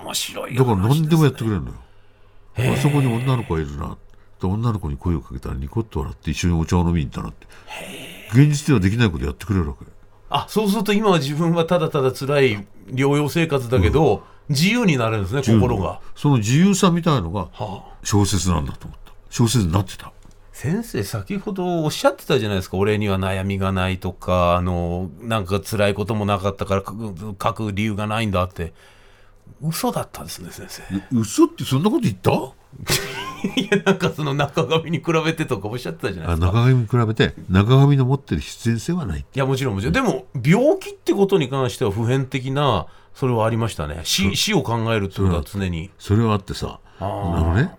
[0.05, 1.75] 面白い行くだから何でもやってくれれるのよ。
[2.75, 3.97] あそこに女の子がいるな
[4.41, 7.47] で女の子に声をかけたらニコッと笑って一緒にお茶を飲みに行ったなって。
[8.33, 9.87] 現実ではできないことやってくれるわけ。
[10.31, 19.13] あそうすると今は自分はただただ辛い療養生活だけど、自由になれるんですね心が、その自由さみたいのがはあ、小説なんだと思った。
[19.31, 20.13] 小説になってた。
[20.53, 22.77] 先生先ほどおっしゃってたじゃないですか。
[22.77, 28.75] 俺には悩みがないとかあのなんか辛いこともなかったから書く書く理由がないんだって。
[29.63, 30.83] 嘘だったんですね先生。
[31.11, 32.31] 嘘ってそんなこと言った？
[33.57, 36.53] いやなんかその中上に比べてとかおっしゃってたじゃないあですか。
[36.53, 39.93] 中上に比べて中上の持ってる必然性はないいやもちろんもちろん。
[39.95, 44.01] でも病気ってことに関しては普遍的なそれはありましたね。
[44.05, 45.91] 死死を考えるっていうことは常に。
[45.99, 47.73] それはあってさああのね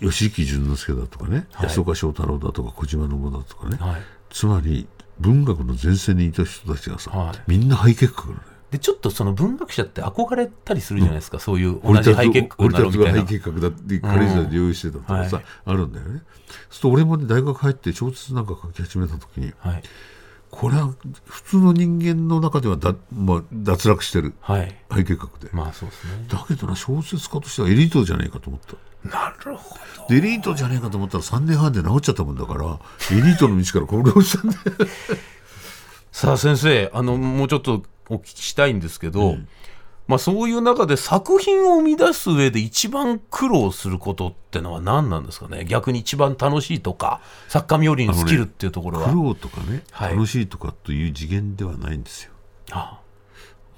[0.00, 1.66] 吉木淳之介だとかね、はい。
[1.68, 4.02] 安岡翔太郎だとか小島信だとかね、はい。
[4.30, 4.86] つまり
[5.18, 7.38] 文学の前線にいた人たちがさ、はい。
[7.46, 13.20] みんな肺結核なのよでちょっとその文学者って憧れたりするじゃないですか、そういう同じ肺結核俺になるみたいな。
[13.22, 13.40] たちが肺。
[13.40, 15.44] 結核だって軽井沢で用意してたとかさ、はい。
[15.66, 16.10] あるんだよね。
[16.10, 16.22] そう
[16.70, 19.82] すると俺もね大学入って小説なんか書き始めた時にはい。
[20.50, 20.92] これは
[21.24, 24.34] 普通の人間の中ではだ、まあ、脱落してる。
[24.40, 24.76] はい。
[24.88, 26.24] 肺結核で、まあそうですね。
[26.28, 28.76] だけどな小説家としてはエリートじゃねえかと思った。
[29.08, 30.08] なるほど。
[30.08, 32.78] でエリートじゃねえかと思ったら3年半で治っちゃったもんだから
[33.16, 34.62] エリートの道からこれ落ちたんだよ
[36.12, 39.36] さあ先生あのもうちょっとお聞きしたいんですけど、
[40.08, 45.64] まあ、そういう中で作品を生み出す上で一番苦労することってのは何なんですかね？
[45.64, 50.14] 逆に一番楽しいとか作家冥利に尽きるっていうところは、苦労とかね、はい。
[50.16, 52.32] 楽しいとかという次元ではないんですよ。
[52.72, 52.98] あ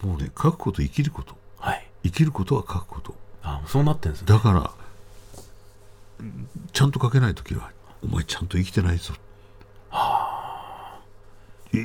[0.01, 1.37] もうね書くこと生きること。
[1.59, 1.87] はい。
[2.05, 3.14] 生きることは書くこと。
[3.43, 4.28] あそうなってんですね。
[4.28, 4.70] だから
[6.72, 7.70] ちゃんと書けない時は
[8.03, 9.12] お前ちゃんと生きてないぞ。
[9.12, 9.16] い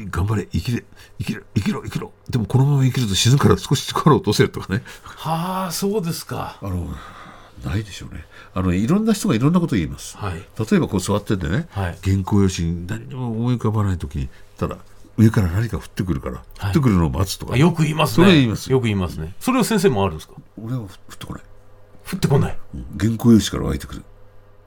[0.10, 0.84] 頑張れ生きれ
[1.20, 2.12] 生きろ生きろ生きろ。
[2.30, 4.84] でもこのまま生きると死ぬから少し力を落とせとかね。
[5.04, 6.60] はあそうですか。
[6.62, 6.88] あの
[7.64, 8.26] ないでしょうね。
[8.54, 10.34] あのいろんな人がいろんなことを言います、はい。
[10.34, 11.98] 例えばこう座っててね、はい。
[12.04, 14.78] 原稿用紙に何にも思い浮かばない時にただ
[15.18, 18.80] 上から何か降ってくるから、降ってくるのを待つとかあよく言いますそねれ言いますよ。
[18.80, 19.34] く言いますね。
[19.40, 20.36] それを先生もあるんですか？
[20.62, 21.44] 俺は降ってこない。
[22.12, 22.58] 降ってこない。
[23.00, 24.04] 原稿用紙から湧いてくる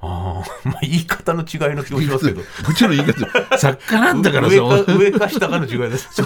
[0.02, 2.40] ああ まあ言い方の違いの気もしますけど。
[2.66, 3.58] もちろん言い方。
[3.58, 4.56] 作家なんだからさ
[4.88, 6.08] 上か下かの違いです。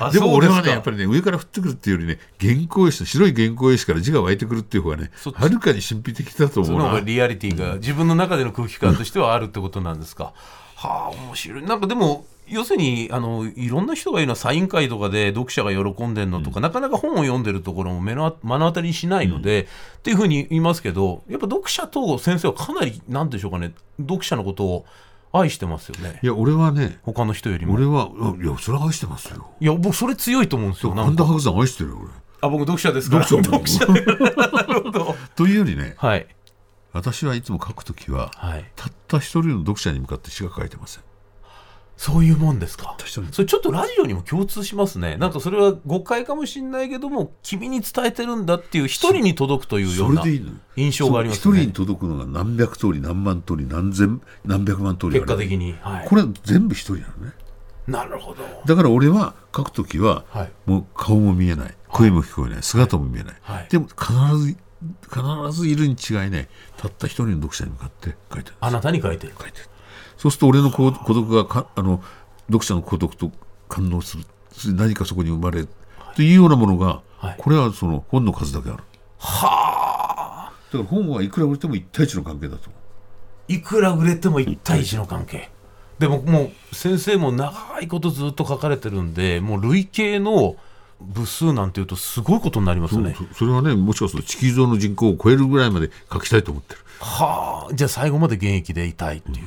[0.00, 6.78] あでも俺はね、やっぱぱりね、上から降ってくるっていうよりね、原稿用紙の白い原稿用紙から字が湧いてくるっていう方がねはるかに神秘的だと思うな。
[6.78, 10.32] その方がリアリティが自分の中での空気感としてはあるってことなんですか。
[10.76, 11.62] はあ面白い。
[11.62, 24.86] なんかでも要するにあのいろんな人が言うのはサイン会とかで読者が喜んでるのとか、なかなか本を読んでるところも目の目の当たりにしないので、っていうふうに言いますけどやっぱ読者と先生はかなりなんでしょうかね読者のことを
[25.32, 27.74] 愛してますよねいや、俺はね、他の人よりも。
[27.74, 28.10] 俺は、
[28.42, 29.48] いや、それは愛してますよ。
[29.60, 30.92] いや僕それ強いと思うんですよ。
[30.92, 32.10] 神田伯山愛してるよ、俺。
[32.42, 33.86] あ僕読者ですから読者
[35.36, 36.26] というよりね、はい
[36.92, 41.02] 私はいつも書くときは、はいたった一人の読者に向かって詩が書いてません。
[42.00, 42.96] そういうもんですか？
[43.04, 45.18] それちょっとラジオにも共通しますね。
[45.18, 50.50] なんかそれは誤解かもしれないけども、君に伝えてるんだっていう一人に届くというよそうれな。
[50.76, 51.72] 印象がありますそう一人にね。
[51.74, 55.74] 届くのが何百通り、何万通り、何千、何百万通り結果的に。
[55.82, 56.08] はい。
[56.08, 57.32] これは全部一人なのね。
[57.86, 58.44] なるほど。
[58.64, 63.34] だから俺は書くときは、はいもう顔も見えない声も聞こえない姿も見えない
[63.68, 64.56] でも必ず
[65.02, 66.48] 必ずいるに違いない
[66.78, 69.34] たった一人の読者に向かって書いてるあなたに書いてる。
[69.38, 69.66] 書いてる
[70.20, 72.02] そうすると俺の孤孤独がかあの
[72.48, 73.32] 読者の孤独と
[73.70, 74.24] 感動する
[74.74, 75.68] 何かそこに生まれる
[76.14, 78.82] というようなものが、はいこれはその本の数だけある
[79.18, 80.52] はあ。
[80.70, 82.70] だから本はいくら売れても一対一の関係だと
[83.48, 85.50] いくら売れても一対一の関係。
[85.98, 90.56] でももう先生も長いことずっと書かれてるんで、もう累計の
[91.00, 93.14] 部数なんていうとすごいことになりますね。
[93.32, 99.46] そそれはねもしかすると地球上の人口を超えるぐらいまで書きたいと思ってるはあじゃあ最後まで現役でいたいっていう、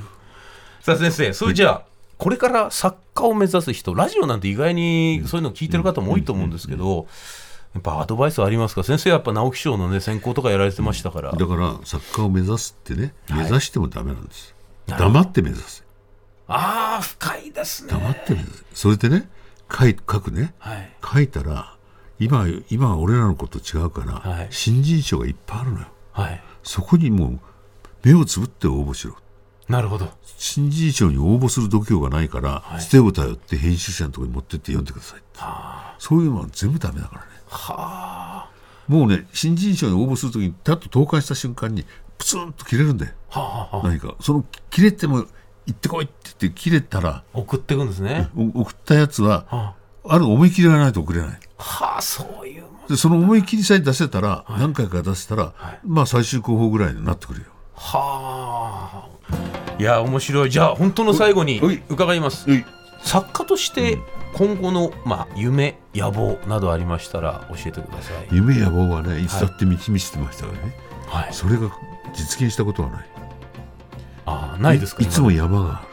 [0.83, 1.85] さあ先生それじゃあ、
[2.17, 7.07] これから作家を目指す人ラジオなんて意外にそういうの聞いてる方も多いと思うんですけど、
[7.73, 8.83] やっぱアドバイスありますか？
[8.83, 13.43] 先生はやっぱ直木賞のね選考とかやられてましたから、だから作家を目指すってねはい。
[13.43, 14.53] 目指してもダメなんです、
[14.87, 15.13] なるほど。
[15.19, 15.83] 黙って目指せ
[16.47, 17.91] ああ深いですね。
[17.93, 19.29] 黙って目指せそれでね
[19.71, 20.53] 書い書くね。
[20.59, 20.91] はい。
[21.01, 21.77] 書いたら
[22.19, 24.47] 今今は俺らのこと違うから、はい。
[24.49, 25.87] 新人賞がいっぱいあるのよ。
[26.11, 26.43] はい。
[26.61, 27.39] そこにもう
[28.03, 29.15] 目をつぶって応募しろ
[29.67, 30.09] なるほど。
[30.37, 32.81] 新人賞に応募する度胸がないから、はい。
[32.81, 35.21] つてを頼って編集者のところに持ってって読んでください
[35.99, 37.27] そういうのは全部ダメだからね。
[37.47, 38.49] は
[38.87, 41.85] もうね新人賞に応募するときにたっと投函した瞬間に
[42.17, 43.13] プツンと切れるんだよ。
[43.31, 43.87] あはあはあ。
[43.87, 44.15] 何か。
[44.19, 45.25] その切れても
[45.65, 49.75] 行ってこいって言って切れたら送っていくんですね、お送ったやつはは
[50.05, 50.17] あ。
[50.17, 51.39] る思い切りがないと送れない。
[51.57, 55.53] あ、はあそういうでその思い切りさえ出せたら、何回か出せたら、
[55.85, 57.45] まあ最終候補ぐらいになってくるよ。
[57.75, 59.12] はあ
[59.79, 60.49] いや面白い。
[60.49, 61.59] じゃあ本当の最後に
[61.89, 62.49] 伺います。
[62.49, 62.65] はい。
[63.01, 63.97] 作家として
[64.33, 69.27] 今後の、まあ、夢野望などありましたら教えてください、夢や望はねい。
[69.27, 70.75] つだって満ち満ちてましたからね、
[71.07, 71.69] はい、それが
[72.13, 73.05] 実現したことはない。
[74.25, 75.85] あないですかいいつも山があ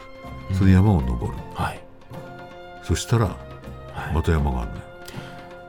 [0.49, 1.79] るその山を登る、はい。
[2.83, 3.33] そしたらは
[4.11, 4.15] い。
[4.15, 4.81] また山があるのよ、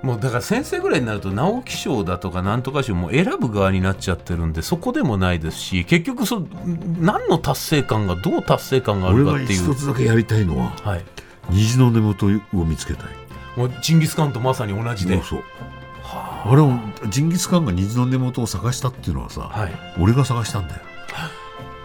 [0.02, 6.42] もうだから先生ぐらいになると直木賞だとかなんとか賞も選ぶ側になっちゃってるんでそこでもないですし結局そ
[6.98, 9.72] 何の達成感がどう達成感があるかっていう。
[9.72, 11.04] 一つだけやりたいのははい、
[11.50, 12.30] 虹の根元を
[12.64, 13.06] 見つけたい
[13.56, 15.42] もうジンギスカンとまさに同じでそうそう
[16.44, 16.72] あれを
[17.08, 20.82] ジンギスカンが虹の根元を探したっていうのはさ、はい俺が探したんだよ。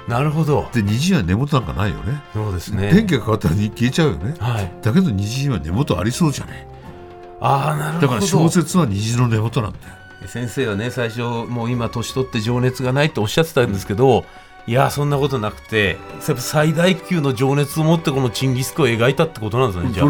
[0.08, 0.70] なるほど。
[0.74, 2.22] で虹は根元なんかないよね。
[2.34, 2.92] そうですね。
[2.94, 4.36] 電気が変わったら消えちゃうよね。
[4.40, 4.72] はい。
[4.82, 6.68] だけど虹には根元ありそうじゃね
[7.40, 8.08] ああなるほど。
[8.08, 9.94] だから小説は虹の根元なんだよ。
[10.28, 14.26] 先生はね最初もう今年取って情熱がないっておっしゃってたんですけど
[14.66, 20.08] いやそんなことなくて最大級の情熱を持ってこのチンギス・カンを描いたってことなんですねじゃあ。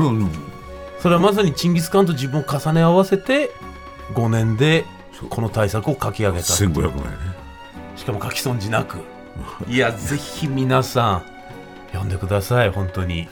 [1.00, 3.52] それはまさにチンギス・カンと自分を重ね合わせて
[4.14, 4.86] 5年で
[5.30, 7.18] この対策を書き上げた1500枚ね。
[7.96, 8.98] しかも書き損じなく。
[9.68, 11.24] いやぜひ皆さん
[11.90, 13.28] 読んでください本当に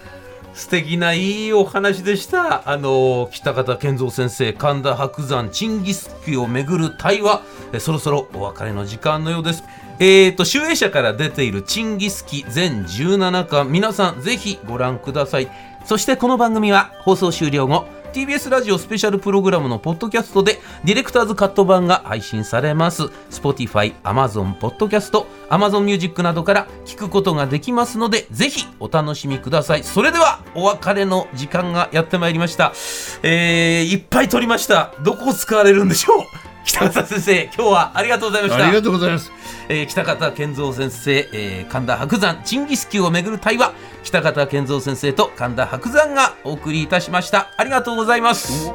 [0.56, 2.70] 素敵ないいお話でした。
[2.70, 7.42] あの北方健三先生神田伯山チンギスキをめぐる対話。
[7.74, 9.64] えそろそろお別れの時間のようです。
[10.00, 13.70] えーと集英社から出ているチンギスキ全17巻。
[13.70, 15.50] 皆さんぜひご覧ください。
[15.84, 17.86] そしてこの番組は放送終了後
[18.16, 23.04] TBS ラジオスペシャルプログラムのポッドキャストでディレクターズカット版が配信されます。
[23.30, 29.84] Spotify、Amazon、Podcast Amazon Music などから聞くことができますのでぜひお楽しみください。
[29.84, 32.72] それではお別れの時間がやってまいりました。
[33.22, 34.94] えー、いっぱい撮りました。
[35.04, 36.55] どこ使われるんでしょう？
[36.66, 38.66] 北方先生今日はありがとうございました。
[38.66, 39.32] ありがとうございます、
[39.70, 43.74] えー、北方健三先生、えー、神田白山チンギス級をめぐる対話。
[44.04, 47.52] 北方健三先生と神田白山がお送りいたしました。
[47.56, 48.72] ありがとうございます。